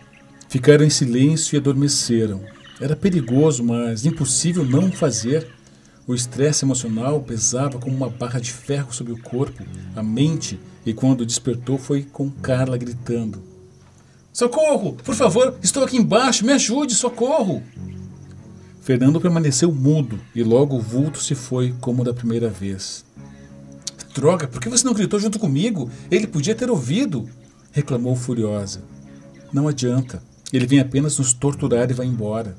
Ficaram 0.51 0.83
em 0.83 0.89
silêncio 0.89 1.55
e 1.55 1.57
adormeceram. 1.57 2.41
Era 2.81 2.93
perigoso, 2.93 3.63
mas 3.63 4.05
impossível 4.05 4.65
não 4.65 4.91
fazer. 4.91 5.47
O 6.05 6.13
estresse 6.13 6.65
emocional 6.65 7.21
pesava 7.21 7.79
como 7.79 7.95
uma 7.95 8.09
barra 8.09 8.37
de 8.37 8.51
ferro 8.51 8.91
sobre 8.91 9.13
o 9.13 9.17
corpo, 9.17 9.63
a 9.95 10.03
mente, 10.03 10.59
e 10.85 10.93
quando 10.93 11.25
despertou 11.25 11.77
foi 11.77 12.03
com 12.03 12.29
Carla 12.29 12.75
gritando: 12.75 13.41
Socorro! 14.33 14.97
Por 15.05 15.15
favor, 15.15 15.57
estou 15.63 15.85
aqui 15.85 15.95
embaixo, 15.95 16.45
me 16.45 16.51
ajude, 16.51 16.95
socorro! 16.95 17.63
Fernando 18.81 19.21
permaneceu 19.21 19.71
mudo 19.71 20.19
e 20.35 20.43
logo 20.43 20.75
o 20.75 20.81
vulto 20.81 21.21
se 21.21 21.33
foi 21.33 21.73
como 21.79 22.03
da 22.03 22.13
primeira 22.13 22.49
vez. 22.49 23.05
Droga, 24.13 24.49
por 24.49 24.59
que 24.59 24.67
você 24.67 24.85
não 24.85 24.93
gritou 24.93 25.17
junto 25.17 25.39
comigo? 25.39 25.89
Ele 26.11 26.27
podia 26.27 26.53
ter 26.53 26.69
ouvido! 26.69 27.29
reclamou 27.71 28.17
furiosa. 28.17 28.83
Não 29.53 29.69
adianta. 29.69 30.21
Ele 30.51 30.65
vem 30.65 30.79
apenas 30.79 31.17
nos 31.17 31.33
torturar 31.33 31.89
e 31.89 31.93
vai 31.93 32.05
embora. 32.05 32.55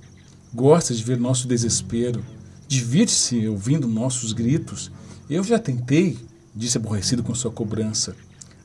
Gosta 0.54 0.94
de 0.94 1.02
ver 1.02 1.18
nosso 1.18 1.46
desespero. 1.46 2.24
Divirte-se 2.66 3.46
ouvindo 3.48 3.86
nossos 3.86 4.32
gritos. 4.32 4.90
Eu 5.28 5.44
já 5.44 5.58
tentei, 5.58 6.18
disse 6.54 6.78
aborrecido 6.78 7.22
com 7.22 7.34
sua 7.34 7.50
cobrança. 7.50 8.14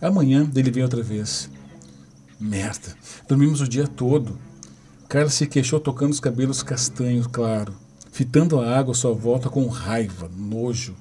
Amanhã 0.01 0.49
ele 0.55 0.71
vem 0.71 0.83
outra 0.83 1.01
vez. 1.01 1.49
Merda, 2.39 2.95
dormimos 3.27 3.61
o 3.61 3.67
dia 3.67 3.87
todo. 3.87 4.37
Carla 5.09 5.29
se 5.29 5.47
queixou 5.47 5.79
tocando 5.79 6.11
os 6.11 6.19
cabelos 6.19 6.61
castanhos, 6.61 7.27
claro, 7.27 7.73
fitando 8.11 8.59
a 8.59 8.77
água 8.77 8.91
à 8.91 8.95
sua 8.95 9.13
volta 9.13 9.49
com 9.49 9.65
raiva, 9.67 10.29
nojo. 10.37 10.95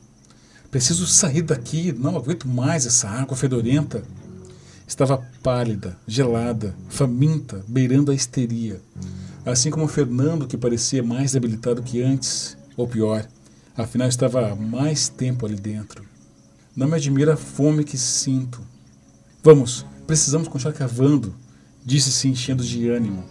Preciso 0.71 1.07
sair 1.07 1.43
daqui, 1.43 1.93
não 1.93 2.17
aguento 2.17 2.47
mais 2.47 2.87
essa 2.87 3.09
água 3.09 3.37
fedorenta. 3.37 4.03
Estava 4.87 5.19
pálida, 5.43 5.99
gelada, 6.07 6.75
faminta, 6.89 7.65
beirando 7.67 8.13
a 8.13 8.15
histeria. 8.15 8.81
Assim 9.45 9.71
como 9.71 9.89
Fernando, 9.89 10.47
que 10.47 10.57
parecia 10.57 11.03
mais 11.03 11.33
debilitado 11.33 11.83
que 11.83 12.01
antes, 12.01 12.57
ou 12.77 12.87
pior, 12.87 13.27
afinal 13.77 14.09
estava 14.09 14.53
há 14.53 14.55
mais 14.55 15.09
tempo 15.09 15.45
ali 15.45 15.57
dentro. 15.57 16.05
Não 16.75 16.87
me 16.87 16.95
admira 16.95 17.35
a 17.35 17.37
fome 17.37 17.83
que 17.83 17.99
sinto. 17.99 18.61
Vamos, 19.43 19.85
precisamos 20.07 20.47
continuar 20.47 20.75
cavando, 20.75 21.35
disse 21.85 22.13
se 22.13 22.29
enchendo 22.29 22.63
de 22.63 22.89
ânimo. 22.89 23.25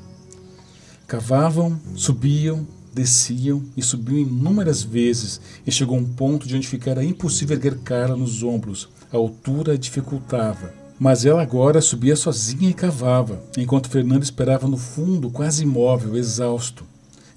Cavavam, 1.07 1.79
subiam, 1.95 2.67
desciam 2.93 3.63
e 3.77 3.81
subiam 3.81 4.19
inúmeras 4.19 4.81
vezes 4.81 5.39
e 5.65 5.71
chegou 5.71 5.97
a 5.97 6.01
um 6.01 6.05
ponto 6.05 6.47
de 6.47 6.55
onde 6.55 6.67
ficara 6.67 7.03
impossível 7.03 7.55
erguer 7.55 7.77
Carla 7.79 8.17
nos 8.17 8.43
ombros. 8.43 8.89
A 9.11 9.15
altura 9.17 9.77
dificultava. 9.77 10.84
Mas 10.97 11.25
ela 11.25 11.41
agora 11.41 11.81
subia 11.81 12.15
sozinha 12.15 12.69
e 12.69 12.73
cavava, 12.73 13.43
enquanto 13.57 13.89
Fernando 13.89 14.23
esperava 14.23 14.67
no 14.67 14.77
fundo, 14.77 15.29
quase 15.29 15.63
imóvel, 15.63 16.15
exausto. 16.15 16.85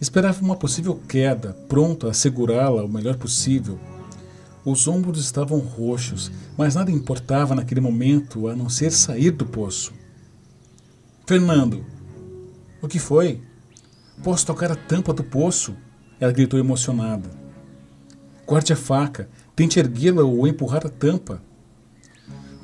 Esperava 0.01 0.41
uma 0.41 0.55
possível 0.55 0.95
queda, 1.09 1.57
pronto 1.69 2.07
a 2.07 2.15
segurá-la 2.15 2.85
o 2.85 2.89
melhor 2.89 3.17
possível. 3.17 3.79
Os 4.65 4.87
ombros 4.87 5.19
estavam 5.19 5.59
roxos, 5.59 6.31
mas 6.57 6.77
nada 6.77 6.91
importava 6.91 7.55
naquele 7.55 7.81
momento 7.81 8.47
a 8.47 8.55
não 8.55 8.69
ser 8.69 8.93
sair 8.93 9.33
do 9.33 9.45
poço. 9.45 9.93
Fernando, 11.27 11.85
o 12.81 12.87
que 12.87 13.01
foi? 13.01 13.41
Posso 14.23 14.47
tocar 14.47 14.71
a 14.71 14.77
tampa 14.77 15.13
do 15.13 15.25
poço? 15.25 15.75
Ela 16.21 16.33
gritou 16.33 16.61
emocionada. 16.61 17.29
Guarde 18.47 18.73
a 18.73 18.77
faca, 18.77 19.29
tente 19.57 19.81
erguê-la 19.81 20.23
ou 20.23 20.47
empurrar 20.47 20.87
a 20.87 20.91
tampa. 20.91 21.43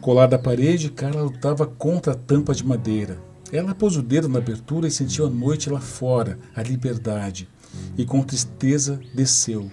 Colada 0.04 0.36
à 0.36 0.38
parede, 0.38 0.90
Carla 0.90 1.22
lutava 1.22 1.66
contra 1.66 2.12
a 2.12 2.14
tampa 2.14 2.52
de 2.52 2.62
madeira. 2.62 3.18
Ela 3.50 3.74
pôs 3.74 3.96
o 3.96 4.02
dedo 4.02 4.28
na 4.28 4.38
abertura 4.38 4.86
e 4.86 4.90
sentiu 4.90 5.24
a 5.24 5.30
noite 5.30 5.70
lá 5.70 5.80
fora, 5.80 6.38
a 6.54 6.62
liberdade. 6.62 7.48
E 7.96 8.04
com 8.04 8.22
tristeza 8.22 9.00
desceu. 9.14 9.70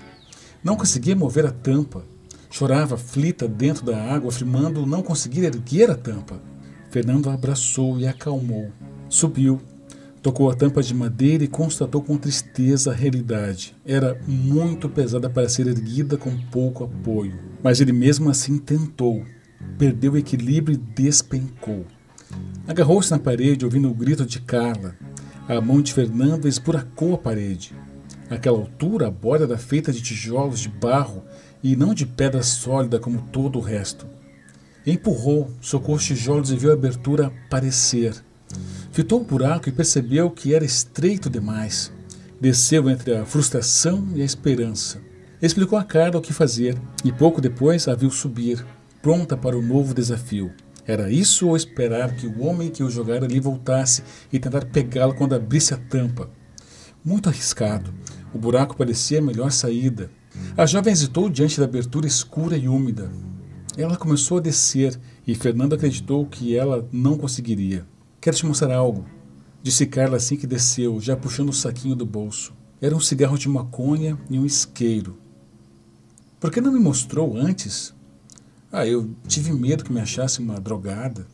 Não 0.64 0.78
conseguia 0.78 1.18
mover 1.18 1.46
a 1.46 1.52
tampa. 1.52 2.06
Chorava 2.50 2.96
aflita 2.96 3.46
dentro 3.46 3.86
da 3.86 4.02
água, 4.02 4.30
afirmando 4.30 4.86
não 4.86 5.04
conseguir 5.04 5.44
erguer 5.44 5.92
a 5.92 5.96
tampa. 5.96 6.42
Fernando 6.90 7.30
a 7.30 7.34
abraçou 7.34 8.00
e 8.00 8.08
a 8.08 8.12
acalmou. 8.12 8.72
Subiu, 9.10 9.60
tocou 10.22 10.50
a 10.50 10.56
tampa 10.56 10.82
de 10.82 10.94
madeira 10.94 11.44
e 11.44 11.48
constatou 11.50 12.02
com 12.02 12.16
tristeza 12.16 12.92
a 12.92 12.96
realidade. 12.96 13.76
Era 13.86 14.18
muito 14.26 14.88
pesada 14.88 15.30
para 15.30 15.50
ser 15.50 15.68
erguida 15.68 16.16
com 16.16 16.32
pouco 16.50 16.86
apoio. 16.86 17.38
Mas 17.62 17.82
ele 17.82 17.92
mesmo 17.92 18.30
assim 18.30 18.58
tentou 18.58 19.26
perdeu 19.78 20.14
o 20.14 20.18
equilíbrio 20.18 20.76
e 20.76 20.78
despencou. 20.78 21.86
Agarrou-se 22.68 23.12
na 23.12 23.20
parede, 23.20 23.66
ouvindo 23.66 23.90
o 23.90 23.94
grito 23.94 24.26
de 24.26 24.40
Carla. 24.40 24.96
A 25.48 25.60
mão 25.60 25.82
de 25.82 25.94
Fernanda 25.94 26.48
esburacou 26.48 27.16
a 27.16 27.18
parede. 27.18 27.74
Aquela 28.30 28.58
altura, 28.58 29.08
a 29.08 29.12
borda 29.12 29.46
era 29.46 29.58
feita 29.58 29.92
de 29.92 30.02
tijolos 30.02 30.60
de 30.60 30.70
barro 30.70 31.24
e 31.64 31.76
não 31.76 31.94
de 31.94 32.06
pedra 32.06 32.42
sólida 32.44 33.00
como 33.00 33.24
todo 33.24 33.58
o 33.58 33.62
resto. 33.62 34.06
Empurrou, 34.86 35.52
socou 35.60 35.96
os 35.96 36.06
tijolos 36.06 36.52
e 36.52 36.56
viu 36.56 36.72
a 36.72 36.74
abertura 36.74 37.28
aparecer. 37.28 38.16
Fitou 38.92 39.22
o 39.22 39.26
buraco 39.26 39.68
e 39.68 39.72
percebeu 39.72 40.30
que 40.30 40.54
era 40.54 40.64
estreito 40.64 41.30
demais. 41.30 41.92
Desceu 42.40 42.90
entre 42.90 43.16
a 43.16 43.26
frustração 43.26 44.08
e 44.16 44.22
a 44.22 44.26
esperança. 44.26 45.02
Explicou 45.42 45.78
a 45.78 45.84
Carla 45.84 46.20
o 46.20 46.22
que 46.22 46.34
fazer 46.34 46.78
e 47.04 47.12
pouco 47.12 47.42
depois 47.42 47.88
a 47.88 47.96
viu 47.96 48.10
subir 48.10 48.66
pronta 49.02 49.36
para 49.36 49.58
o 49.58 49.62
novo 49.62 49.94
desafio. 49.94 50.52
Era 50.86 51.12
isso 51.12 51.48
ou 51.48 51.56
esperar 51.56 52.16
que 52.16 52.28
o 52.28 52.42
homem 52.44 52.70
que 52.70 52.84
o 52.84 52.90
jogara 52.90 53.26
ali 53.26 53.40
voltasse 53.40 54.04
e 54.32 54.40
tentar 54.40 54.66
pegá-lo 54.66 55.14
quando 55.14 55.36
abrisse 55.36 55.74
a 55.74 55.78
tampa? 55.78 56.30
Muito 57.04 57.30
arriscado. 57.30 57.94
O 58.34 58.38
buraco 58.38 58.76
parecia 58.76 59.20
a 59.20 59.22
melhor 59.22 59.52
saída. 59.52 60.12
A 60.58 60.66
jovem 60.66 60.94
hesitou 60.94 61.30
diante 61.30 61.60
da 61.60 61.66
abertura 61.66 62.08
escura 62.08 62.58
e 62.58 62.68
úmida. 62.68 63.12
Ela 63.78 63.98
começou 63.98 64.38
a 64.38 64.42
descer 64.42 65.00
e 65.26 65.34
Fernando 65.36 65.74
acreditou 65.74 66.26
que 66.26 66.56
ela 66.56 66.88
não 66.92 67.18
conseguiria. 67.18 67.86
Quero 68.20 68.36
te 68.36 68.46
mostrar 68.46 68.76
algo, 68.76 69.06
disse 69.64 69.86
Carla 69.86 70.18
assim 70.18 70.36
que 70.36 70.46
desceu, 70.46 71.00
já 71.00 71.16
puxando 71.16 71.50
o 71.50 71.54
saquinho 71.54 71.96
do 71.96 72.06
bolso. 72.06 72.54
Era 72.82 72.96
um 72.96 73.00
cigarro 73.00 73.38
de 73.38 73.48
maconha 73.48 74.18
e 74.30 74.38
um 74.38 74.46
isqueiro. 74.46 75.18
Por 76.40 76.52
que 76.52 76.60
não 76.60 76.72
me 76.72 76.80
mostrou 76.80 77.38
antes? 77.38 77.94
Ah, 78.74 78.88
eu 78.88 79.10
tive 79.28 79.52
medo 79.52 79.84
que 79.84 79.92
me 79.92 80.00
achasse 80.00 80.40
uma 80.40 80.58
drogada. 80.58 81.28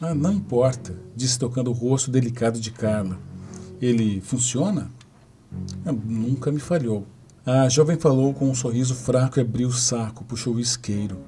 Ah, 0.00 0.14
não 0.14 0.32
importa, 0.32 0.96
disse 1.14 1.38
tocando 1.38 1.68
o 1.68 1.74
rosto 1.74 2.10
delicado 2.10 2.58
de 2.58 2.70
Carla. 2.70 3.18
Ele 3.78 4.22
funciona? 4.22 4.90
Ah, 5.84 5.92
nunca 5.92 6.50
me 6.50 6.58
falhou. 6.58 7.06
A 7.44 7.68
jovem 7.68 7.98
falou 7.98 8.32
com 8.32 8.48
um 8.48 8.54
sorriso 8.54 8.94
fraco 8.94 9.38
e 9.38 9.42
abriu 9.42 9.68
o 9.68 9.72
saco, 9.72 10.24
puxou 10.24 10.54
o 10.54 10.60
isqueiro. 10.60 11.18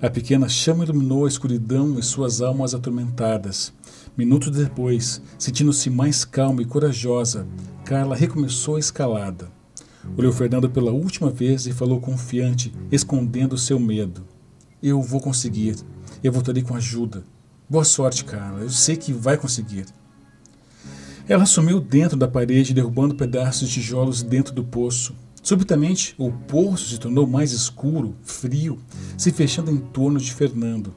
A 0.00 0.08
pequena 0.08 0.48
chama 0.48 0.84
iluminou 0.84 1.26
a 1.26 1.28
escuridão 1.28 1.98
e 1.98 2.02
suas 2.02 2.40
almas 2.40 2.74
atormentadas. 2.74 3.74
Minutos 4.16 4.56
depois, 4.56 5.20
sentindo-se 5.38 5.90
mais 5.90 6.24
calma 6.24 6.62
e 6.62 6.64
corajosa, 6.64 7.46
Carla 7.84 8.16
recomeçou 8.16 8.76
a 8.76 8.80
escalada. 8.80 9.52
Olhou 10.16 10.32
Fernando 10.32 10.70
pela 10.70 10.92
última 10.92 11.30
vez 11.30 11.66
e 11.66 11.72
falou 11.72 12.00
confiante, 12.00 12.72
escondendo 12.90 13.58
seu 13.58 13.78
medo. 13.78 14.29
Eu 14.82 15.02
vou 15.02 15.20
conseguir. 15.20 15.76
Eu 16.24 16.32
voltarei 16.32 16.62
com 16.62 16.74
ajuda. 16.74 17.24
Boa 17.68 17.84
sorte, 17.84 18.24
Carla. 18.24 18.60
Eu 18.60 18.70
sei 18.70 18.96
que 18.96 19.12
vai 19.12 19.36
conseguir. 19.36 19.84
Ela 21.28 21.44
sumiu 21.44 21.80
dentro 21.80 22.16
da 22.16 22.26
parede, 22.26 22.72
derrubando 22.72 23.14
pedaços 23.14 23.68
de 23.68 23.74
tijolos 23.74 24.22
dentro 24.22 24.54
do 24.54 24.64
poço. 24.64 25.14
Subitamente, 25.42 26.14
o 26.18 26.32
poço 26.32 26.88
se 26.88 26.98
tornou 26.98 27.26
mais 27.26 27.52
escuro, 27.52 28.16
frio, 28.22 28.78
se 29.16 29.30
fechando 29.30 29.70
em 29.70 29.76
torno 29.76 30.18
de 30.18 30.32
Fernando. 30.32 30.94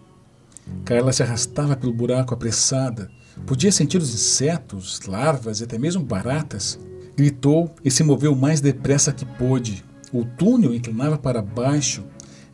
Carla 0.86 1.12
se 1.12 1.22
arrastava 1.22 1.76
pelo 1.76 1.94
buraco 1.94 2.34
apressada. 2.34 3.12
Podia 3.46 3.72
sentir 3.72 3.98
os 3.98 4.14
insetos, 4.14 5.02
larvas 5.06 5.60
e 5.60 5.66
até 5.66 5.78
mesmo 5.78 6.04
baratas. 6.04 6.80
Gritou 7.18 7.74
e 7.84 7.92
se 7.92 8.04
moveu 8.04 8.34
mais 8.34 8.62
depressa 8.62 9.12
que 9.12 9.26
pôde. 9.26 9.84
O 10.12 10.24
túnel 10.24 10.74
inclinava 10.74 11.18
para 11.18 11.42
baixo. 11.42 12.04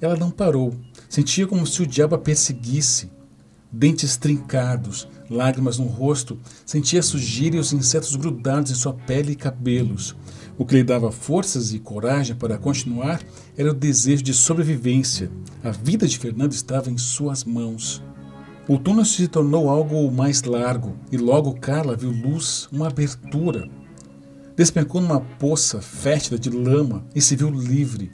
Ela 0.02 0.16
não 0.16 0.32
parou, 0.32 0.74
Sentia 1.10 1.48
como 1.48 1.66
se 1.66 1.82
o 1.82 1.88
diabo 1.88 2.14
a 2.14 2.20
perseguisse. 2.20 3.10
Dentes 3.72 4.16
trincados, 4.16 5.08
lágrimas 5.30 5.80
no 5.80 5.86
rosto, 5.86 6.40
sentia 6.66 7.00
a 7.00 7.04
sujeira 7.04 7.56
e 7.56 7.60
os 7.60 7.74
insetos 7.74 8.16
grudados 8.16 8.72
em 8.72 8.76
sua 8.76 8.94
pele 8.94 9.32
e 9.32 9.36
cabelos. 9.36 10.16
O 10.56 10.66
que 10.66 10.76
lhe 10.76 10.84
dava 10.84 11.12
forças 11.12 11.74
e 11.74 11.80
coragem 11.80 12.36
para 12.36 12.60
continuar 12.60 13.22
era 13.58 13.72
o 13.72 13.76
desejo 13.76 14.22
de 14.22 14.34
sobrevivência. 14.36 15.32
A 15.64 15.72
vida 15.72 16.08
de 16.08 16.18
Fernando 16.18 16.52
estava 16.52 16.92
em 16.92 16.98
suas 16.98 17.44
mãos. 17.44 18.04
O 18.68 18.78
túnel 18.78 19.06
se 19.06 19.28
tornou 19.28 19.68
algo 19.68 20.12
mais 20.12 20.44
largo 20.44 20.96
e 21.12 21.18
logo 21.18 21.60
Carla 21.60 21.96
viu 21.96 22.12
luz, 22.12 22.70
uma 22.72 22.88
abertura. 22.88 23.68
Despencou 24.56 25.02
numa 25.02 25.22
poça 25.22 25.82
fétida 25.82 26.38
de 26.38 26.52
lama 26.52 27.04
e 27.16 27.22
se 27.22 27.36
viu 27.36 27.50
livre. 27.50 28.12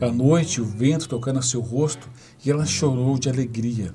À 0.00 0.10
noite, 0.10 0.60
o 0.60 0.64
vento 0.64 1.08
tocando 1.08 1.42
seu 1.42 1.60
rosto 1.60 2.08
e 2.44 2.50
ela 2.50 2.66
chorou 2.66 3.18
de 3.18 3.28
alegria. 3.28 3.94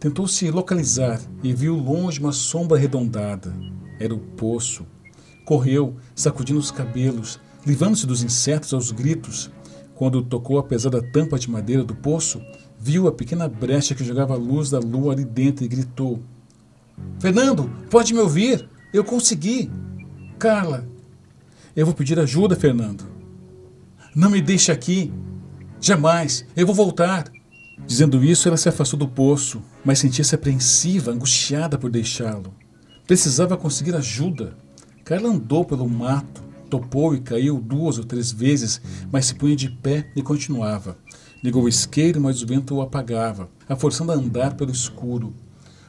Tentou 0.00 0.26
se 0.26 0.50
localizar 0.50 1.20
e 1.42 1.52
viu 1.52 1.76
longe 1.76 2.20
uma 2.20 2.32
sombra 2.32 2.76
arredondada. 2.76 3.54
Era 3.98 4.14
o 4.14 4.18
poço. 4.18 4.86
Correu, 5.44 5.96
sacudindo 6.14 6.58
os 6.58 6.70
cabelos, 6.70 7.38
livrando-se 7.66 8.06
dos 8.06 8.22
insetos 8.22 8.72
aos 8.72 8.90
gritos. 8.90 9.50
Quando 9.94 10.22
tocou 10.22 10.58
a 10.58 10.62
pesada 10.62 11.02
tampa 11.02 11.38
de 11.38 11.50
madeira 11.50 11.84
do 11.84 11.94
poço, 11.94 12.40
viu 12.78 13.06
a 13.06 13.12
pequena 13.12 13.48
brecha 13.48 13.94
que 13.94 14.04
jogava 14.04 14.34
a 14.34 14.38
luz 14.38 14.70
da 14.70 14.78
lua 14.78 15.12
ali 15.12 15.24
dentro 15.24 15.64
e 15.64 15.68
gritou: 15.68 16.20
Fernando, 17.18 17.70
pode 17.90 18.12
me 18.12 18.20
ouvir? 18.20 18.68
Eu 18.92 19.04
consegui. 19.04 19.70
Carla, 20.38 20.86
eu 21.76 21.86
vou 21.86 21.94
pedir 21.94 22.18
ajuda, 22.18 22.56
Fernando. 22.56 23.13
Não 24.14 24.30
me 24.30 24.40
deixe 24.40 24.70
aqui. 24.70 25.12
Jamais. 25.80 26.46
Eu 26.54 26.66
vou 26.66 26.74
voltar. 26.74 27.24
Dizendo 27.84 28.24
isso, 28.24 28.46
ela 28.46 28.56
se 28.56 28.68
afastou 28.68 28.96
do 28.96 29.08
poço, 29.08 29.60
mas 29.84 29.98
sentia-se 29.98 30.34
apreensiva, 30.34 31.10
angustiada 31.10 31.76
por 31.76 31.90
deixá-lo. 31.90 32.54
Precisava 33.08 33.56
conseguir 33.56 33.96
ajuda. 33.96 34.56
Carla 35.04 35.28
andou 35.30 35.64
pelo 35.64 35.88
mato, 35.88 36.44
topou 36.70 37.14
e 37.14 37.20
caiu 37.20 37.60
duas 37.60 37.98
ou 37.98 38.04
três 38.04 38.30
vezes, 38.30 38.80
mas 39.10 39.26
se 39.26 39.34
punha 39.34 39.56
de 39.56 39.68
pé 39.68 40.08
e 40.14 40.22
continuava. 40.22 40.96
Ligou 41.42 41.64
o 41.64 41.68
isqueiro, 41.68 42.20
mas 42.20 42.40
o 42.40 42.46
vento 42.46 42.76
o 42.76 42.82
apagava, 42.82 43.50
a 43.68 43.74
forçando 43.74 44.12
a 44.12 44.14
andar 44.14 44.54
pelo 44.54 44.70
escuro. 44.70 45.34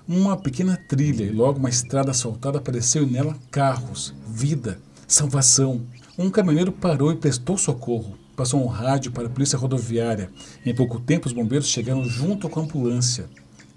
Uma 0.08 0.36
pequena 0.36 0.76
trilha 0.90 1.24
e 1.24 1.32
logo 1.32 1.60
uma 1.60 1.70
estrada 1.70 2.10
asfaltada 2.10 2.58
apareceu 2.58 3.04
e 3.04 3.06
nela 3.06 3.38
carros, 3.52 4.16
vida, 4.28 4.80
salvação. 5.08 5.86
Um 6.18 6.30
caminhoneiro 6.30 6.72
parou 6.72 7.12
e 7.12 7.18
prestou 7.18 7.58
socorro. 7.58 8.18
Passou 8.38 8.64
um 8.64 8.68
rádio 8.68 9.12
para 9.12 9.28
a 9.28 9.30
polícia 9.30 9.60
rodoviária. 9.60 10.30
Em 10.66 10.74
pouco 10.74 10.98
tempo, 10.98 11.28
os 11.28 11.34
bombeiros 11.34 11.68
chegaram 11.68 12.06
junto 12.06 12.48
com 12.48 12.62
a 12.62 12.64
ambulância. 12.64 13.26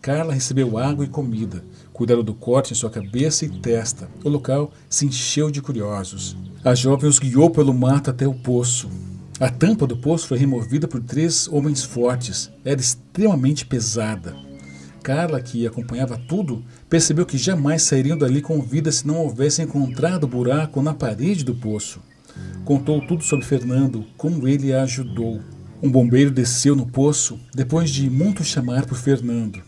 Carla 0.01 0.33
recebeu 0.33 0.79
água 0.79 1.05
e 1.05 1.09
comida. 1.09 1.64
Cuidaram 1.92 2.22
do 2.22 2.33
corte 2.33 2.72
em 2.72 2.77
sua 2.77 2.90
cabeça 2.90 3.44
e 3.44 3.48
testa. 3.48 4.09
O 4.22 4.29
local 4.29 4.70
se 4.88 5.05
encheu 5.05 5.51
de 5.51 5.61
curiosos. 5.61 6.37
A 6.64 6.77
jovem 6.77 7.11
os 7.11 7.18
guiou 7.18 7.51
pelo 7.51 7.74
mato 7.74 8.11
até 8.11 8.27
o 8.27 8.35
poço. 8.35 8.88
A 9.40 9.48
tampa 9.48 9.85
do 9.85 9.96
poço 9.96 10.29
foi 10.29 10.38
removida 10.38 10.87
por 10.87 11.03
três 11.03 11.48
homens 11.48 11.83
fortes. 11.83 12.53
Era 12.64 12.81
extremamente 12.81 13.66
pesada. 13.66 14.37
Carla, 15.03 15.40
que 15.40 15.66
acompanhava 15.66 16.16
tudo, 16.16 16.64
percebeu 16.88 17.27
que 17.27 17.37
jamais 17.37 17.83
sairiam 17.83 18.16
dali 18.16 18.40
com 18.40 18.62
vida 18.62 18.92
se 18.92 19.09
não 19.09 19.16
houvessem 19.16 19.64
encontrado 19.64 20.22
o 20.22 20.29
buraco 20.29 20.81
na 20.81 20.94
parede 20.94 21.44
do 21.44 21.55
poço. 21.55 22.01
Contou 22.64 23.01
tudo 23.01 23.22
sobre 23.24 23.44
Fernando, 23.44 24.05
como 24.16 24.46
ele 24.46 24.72
a 24.72 24.83
ajudou. 24.83 25.40
Um 25.83 25.90
bombeiro 25.90 26.31
desceu 26.31 26.74
no 26.74 26.87
poço 26.87 27.38
depois 27.55 27.90
de 27.90 28.11
muito 28.11 28.44
chamar 28.44 28.85
por 28.85 28.98
Fernando. 28.98 29.62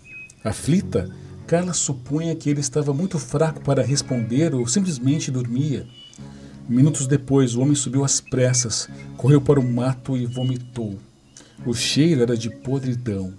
Aflita, 0.45 1.09
Carla 1.47 1.73
supunha 1.73 2.35
que 2.37 2.49
ele 2.49 2.61
estava 2.61 2.93
muito 2.93 3.19
fraco 3.19 3.61
para 3.61 3.83
responder 3.83 4.55
ou 4.55 4.67
simplesmente 4.67 5.31
dormia. 5.31 5.87
Minutos 6.69 7.07
depois, 7.07 7.55
o 7.55 7.61
homem 7.61 7.75
subiu 7.75 8.05
às 8.05 8.21
pressas, 8.21 8.89
correu 9.17 9.41
para 9.41 9.59
o 9.59 9.69
mato 9.69 10.17
e 10.17 10.27
vomitou. 10.27 10.99
O 11.67 11.75
cheiro 11.75 12.23
era 12.23 12.37
de 12.37 12.49
podridão. 12.49 13.35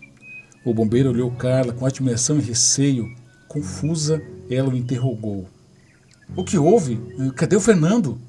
O 0.63 0.73
bombeiro 0.73 1.09
olhou 1.09 1.31
Carla 1.31 1.73
com 1.73 1.85
admiração 1.85 2.37
e 2.37 2.41
receio. 2.41 3.07
Confusa, 3.47 4.21
ela 4.49 4.69
o 4.69 4.75
interrogou. 4.75 5.47
O 6.35 6.43
que 6.43 6.57
houve? 6.57 6.99
Cadê 7.35 7.55
o 7.55 7.61
Fernando? 7.61 8.19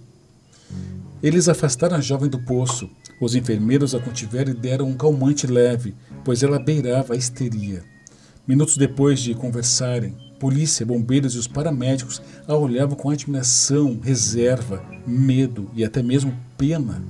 Eles 1.23 1.49
afastaram 1.49 1.97
a 1.97 2.01
jovem 2.01 2.29
do 2.29 2.39
poço. 2.39 2.91
Os 3.21 3.37
enfermeiros 3.37 3.95
a 3.95 4.01
contiveram 4.01 4.51
e 4.51 4.57
deram 4.57 4.89
um 4.89 4.95
calmante 4.95 5.47
leve, 5.47 5.95
pois 6.25 6.43
ela 6.43 6.59
beirava 6.59 7.15
a 7.15 7.17
histeria. 7.17 7.85
Minutos 8.47 8.77
depois 8.77 9.21
de 9.21 9.33
conversarem, 9.33 10.17
polícia, 10.41 10.85
bombeiros 10.85 11.37
e 11.37 11.39
os 11.39 11.47
paramédicos 11.47 12.21
a 12.49 12.57
olhavam 12.57 12.97
com 12.97 13.09
admiração, 13.09 14.01
reserva, 14.03 14.85
medo 15.07 15.71
e 15.75 15.85
até 15.85 16.03
mesmo 16.03 16.37
pena. 16.59 17.01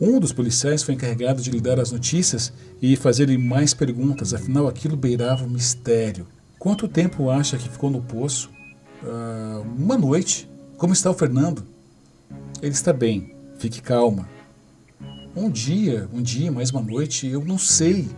Um 0.00 0.18
dos 0.18 0.32
policiais 0.32 0.82
foi 0.82 0.94
encarregado 0.94 1.42
de 1.42 1.50
lhe 1.50 1.60
dar 1.60 1.78
as 1.78 1.92
notícias 1.92 2.50
e 2.80 2.96
fazer-lhe 2.96 3.36
mais 3.36 3.74
perguntas, 3.74 4.32
afinal 4.32 4.66
aquilo 4.66 4.96
beirava 4.96 5.44
um 5.44 5.50
mistério. 5.50 6.26
Quanto 6.58 6.88
tempo 6.88 7.28
acha 7.28 7.58
que 7.58 7.68
ficou 7.68 7.90
no 7.90 8.00
poço? 8.00 8.50
Uh, 9.02 9.60
uma 9.76 9.98
noite. 9.98 10.48
Como 10.78 10.92
está 10.92 11.10
o 11.10 11.14
Fernando? 11.14 11.71
Ele 12.62 12.70
está 12.70 12.92
bem, 12.92 13.34
fique 13.58 13.82
calma. 13.82 14.28
Um 15.34 15.50
dia, 15.50 16.08
um 16.12 16.22
dia, 16.22 16.52
mais 16.52 16.70
uma 16.70 16.80
noite, 16.80 17.26
eu 17.26 17.44
não 17.44 17.58
sei, 17.58 18.08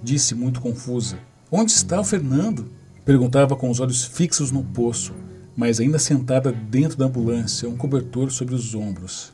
disse 0.00 0.36
muito 0.36 0.60
confusa. 0.60 1.18
Onde 1.50 1.72
está 1.72 2.00
o 2.00 2.04
Fernando? 2.04 2.70
Perguntava 3.04 3.56
com 3.56 3.68
os 3.68 3.80
olhos 3.80 4.04
fixos 4.04 4.52
no 4.52 4.62
poço, 4.62 5.12
mas 5.56 5.80
ainda 5.80 5.98
sentada 5.98 6.52
dentro 6.52 6.96
da 6.96 7.06
ambulância, 7.06 7.68
um 7.68 7.76
cobertor 7.76 8.30
sobre 8.30 8.54
os 8.54 8.72
ombros. 8.72 9.32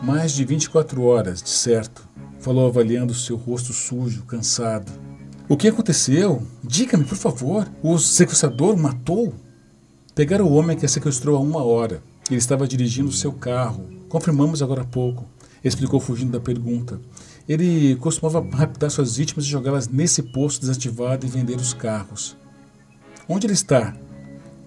Mais 0.00 0.30
de 0.30 0.44
24 0.44 1.02
horas, 1.02 1.42
de 1.42 1.50
certo, 1.50 2.08
falou 2.38 2.68
avaliando 2.68 3.12
seu 3.12 3.34
rosto 3.34 3.72
sujo, 3.72 4.22
cansado. 4.22 4.92
O 5.48 5.56
que 5.56 5.66
aconteceu? 5.66 6.46
Diga-me, 6.62 7.02
por 7.02 7.18
favor. 7.18 7.68
O 7.82 7.98
sequestrador 7.98 8.76
matou? 8.76 9.34
Pegaram 10.14 10.46
o 10.46 10.52
homem 10.52 10.76
que 10.76 10.86
a 10.86 10.88
sequestrou 10.88 11.36
há 11.36 11.40
uma 11.40 11.64
hora. 11.64 12.00
Ele 12.30 12.38
estava 12.38 12.68
dirigindo 12.68 13.10
seu 13.10 13.32
carro. 13.32 13.88
Confirmamos 14.08 14.62
agora 14.62 14.82
há 14.82 14.84
pouco. 14.84 15.26
Explicou 15.64 15.98
fugindo 15.98 16.32
da 16.32 16.40
pergunta. 16.40 17.00
Ele 17.48 17.96
costumava 17.96 18.46
raptar 18.54 18.90
suas 18.90 19.16
vítimas 19.16 19.44
e 19.44 19.48
jogá-las 19.48 19.88
nesse 19.88 20.22
posto 20.22 20.60
desativado 20.60 21.24
e 21.24 21.28
vender 21.28 21.56
os 21.56 21.72
carros. 21.72 22.36
Onde 23.26 23.46
ele 23.46 23.54
está? 23.54 23.96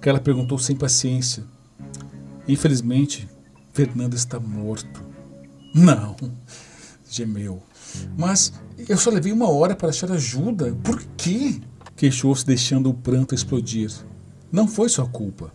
Ela 0.02 0.20
perguntou 0.20 0.58
sem 0.58 0.76
paciência. 0.76 1.44
Infelizmente, 2.48 3.30
Fernando 3.72 4.16
está 4.16 4.40
morto. 4.40 5.04
Não, 5.74 6.16
gemeu. 7.10 7.62
Mas 8.18 8.52
eu 8.90 8.98
só 8.98 9.12
levei 9.12 9.32
uma 9.32 9.50
hora 9.50 9.76
para 9.76 9.90
achar 9.90 10.12
ajuda. 10.12 10.76
Por 10.84 11.02
quê? 11.16 11.62
Queixou-se, 11.96 12.46
deixando 12.46 12.90
o 12.90 12.94
pranto 12.94 13.36
explodir. 13.36 13.92
Não 14.52 14.68
foi 14.68 14.90
sua 14.90 15.08
culpa. 15.08 15.54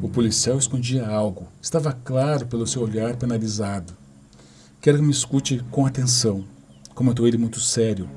O 0.00 0.08
policial 0.08 0.58
escondia 0.58 1.06
algo. 1.06 1.46
Estava 1.60 1.92
claro 1.92 2.46
pelo 2.46 2.66
seu 2.66 2.82
olhar 2.82 3.16
penalizado. 3.16 3.92
Quero 4.80 4.98
que 4.98 5.04
me 5.04 5.12
escute 5.12 5.62
com 5.70 5.86
atenção, 5.86 6.44
comentou 6.94 7.26
ele 7.26 7.36
muito 7.36 7.60
sério. 7.60 8.08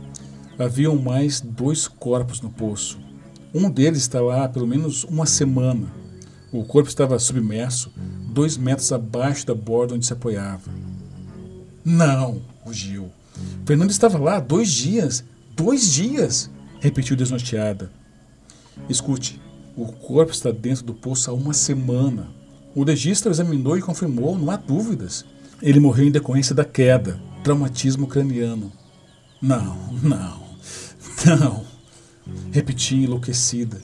Haviam 0.58 0.96
mais 0.96 1.42
dois 1.42 1.88
corpos 1.88 2.42
no 2.42 2.50
poço. 2.50 3.00
Um 3.54 3.70
deles 3.70 4.00
está 4.00 4.22
lá 4.22 4.46
há 4.46 4.50
pelo 4.50 4.66
menos 4.66 5.04
uma 5.04 5.26
semana. 5.26 5.88
O 6.52 6.64
corpo 6.64 6.88
estava 6.88 7.20
submerso, 7.20 7.92
dois 8.32 8.58
metros 8.58 8.92
abaixo 8.92 9.46
da 9.46 9.54
borda 9.54 9.94
onde 9.94 10.06
se 10.06 10.14
apoiava. 10.14 10.72
Não, 11.84 12.42
rugiu. 12.64 13.12
Fernando 13.66 13.92
estava 13.92 14.18
lá 14.18 14.40
dois 14.40 14.72
dias. 14.72 15.24
Dois 15.56 15.92
dias! 15.94 16.50
repetiu 16.80 17.16
desnorteada. 17.16 17.92
Escute, 18.90 19.42
o 19.76 19.86
corpo 19.86 20.32
está 20.32 20.52
dentro 20.52 20.86
do 20.86 20.94
poço 20.94 21.30
há 21.30 21.34
uma 21.34 21.54
semana. 21.54 22.30
O 22.74 22.84
legista 22.84 23.30
examinou 23.30 23.78
e 23.78 23.82
confirmou, 23.82 24.38
não 24.38 24.50
há 24.50 24.56
dúvidas. 24.56 25.26
Ele 25.62 25.80
morreu 25.80 26.08
em 26.08 26.12
decorrência 26.12 26.56
da 26.56 26.64
queda, 26.64 27.20
traumatismo 27.44 28.08
craniano. 28.08 28.72
Não, 29.42 29.76
não, 30.02 30.40
não. 31.26 31.66
Repeti 32.52 32.96
enlouquecida. 32.96 33.82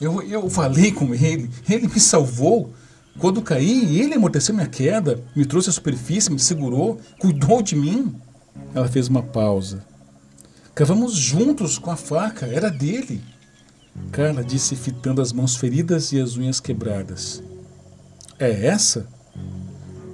Eu, 0.00 0.22
eu 0.22 0.50
falei 0.50 0.92
com 0.92 1.14
ele, 1.14 1.50
ele 1.68 1.88
me 1.88 2.00
salvou. 2.00 2.72
Quando 3.18 3.42
caí, 3.42 4.00
ele 4.00 4.14
amorteceu 4.14 4.54
minha 4.54 4.66
queda, 4.66 5.22
me 5.36 5.46
trouxe 5.46 5.70
à 5.70 5.72
superfície, 5.72 6.32
me 6.32 6.38
segurou, 6.38 6.98
cuidou 7.18 7.62
de 7.62 7.76
mim. 7.76 8.14
Ela 8.74 8.88
fez 8.88 9.08
uma 9.08 9.22
pausa. 9.22 9.84
Cavamos 10.74 11.14
juntos 11.14 11.78
com 11.78 11.90
a 11.90 11.96
faca, 11.96 12.46
era 12.46 12.68
dele. 12.68 13.22
Carla 14.10 14.44
disse, 14.44 14.76
fitando 14.76 15.20
as 15.20 15.32
mãos 15.32 15.56
feridas 15.56 16.12
e 16.12 16.20
as 16.20 16.36
unhas 16.36 16.60
quebradas. 16.60 17.42
É 18.38 18.66
essa? 18.66 19.08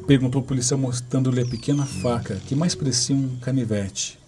Perguntou 0.06 0.42
o 0.42 0.44
policial, 0.44 0.78
mostrando-lhe 0.78 1.42
a 1.42 1.46
pequena 1.46 1.86
faca, 1.86 2.36
que 2.46 2.54
mais 2.54 2.74
parecia 2.74 3.14
um 3.14 3.36
canivete. 3.40 4.18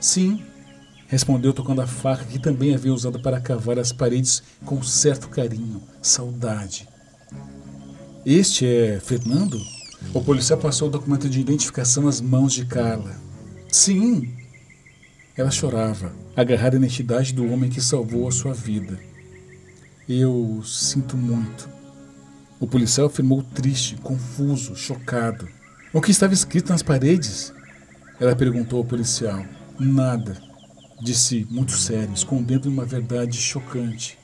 Sim, 0.00 0.42
respondeu, 1.08 1.52
tocando 1.52 1.82
a 1.82 1.86
faca 1.86 2.24
que 2.24 2.38
também 2.38 2.74
havia 2.74 2.92
usado 2.92 3.20
para 3.20 3.40
cavar 3.40 3.78
as 3.78 3.92
paredes 3.92 4.42
com 4.64 4.82
certo 4.82 5.28
carinho, 5.28 5.82
saudade. 6.00 6.88
Este 8.24 8.66
é 8.66 9.00
Fernando? 9.00 9.60
O 10.14 10.22
policial 10.22 10.58
passou 10.58 10.88
o 10.88 10.90
documento 10.90 11.28
de 11.28 11.40
identificação 11.40 12.08
às 12.08 12.20
mãos 12.20 12.52
de 12.52 12.64
Carla. 12.64 13.14
Sim, 13.68 14.34
ela 15.40 15.50
chorava, 15.50 16.12
agarrada 16.36 16.76
à 16.76 16.78
identidade 16.78 17.32
do 17.32 17.50
homem 17.50 17.70
que 17.70 17.80
salvou 17.80 18.28
a 18.28 18.32
sua 18.32 18.52
vida. 18.52 18.98
Eu 20.08 20.60
sinto 20.64 21.16
muito. 21.16 21.68
O 22.58 22.66
policial 22.66 23.06
afirmou 23.06 23.42
triste, 23.42 23.96
confuso, 23.96 24.76
chocado. 24.76 25.48
O 25.92 26.00
que 26.00 26.10
estava 26.10 26.34
escrito 26.34 26.70
nas 26.70 26.82
paredes? 26.82 27.54
Ela 28.20 28.36
perguntou 28.36 28.78
ao 28.78 28.84
policial. 28.84 29.42
Nada, 29.78 30.36
disse 31.00 31.46
muito 31.50 31.72
sério, 31.72 32.12
escondendo 32.12 32.68
uma 32.68 32.84
verdade 32.84 33.38
chocante. 33.38 34.18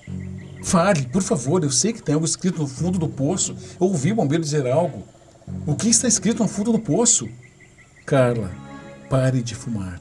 Fale, 0.63 1.07
por 1.07 1.23
favor, 1.23 1.65
eu 1.65 1.71
sei 1.71 1.95
que 1.95 2.03
tem 2.03 2.15
algo 2.15 2.27
escrito 2.27 2.61
no 2.61 2.69
fundo 2.69 2.99
do 2.99 3.09
poço. 3.09 3.57
Eu 3.81 3.87
ouvi 3.87 4.13
o 4.13 4.17
bombeiro 4.17 4.45
dizer 4.45 4.67
algo. 4.67 5.03
O 5.67 5.75
que 5.75 5.89
está 5.89 6.07
escrito 6.07 6.43
no 6.43 6.49
fundo 6.49 6.73
do 6.73 6.79
poço? 6.79 7.27
Carla, 8.05 8.53
pare 9.09 9.43
de 9.43 9.55
fumar. 9.55 10.01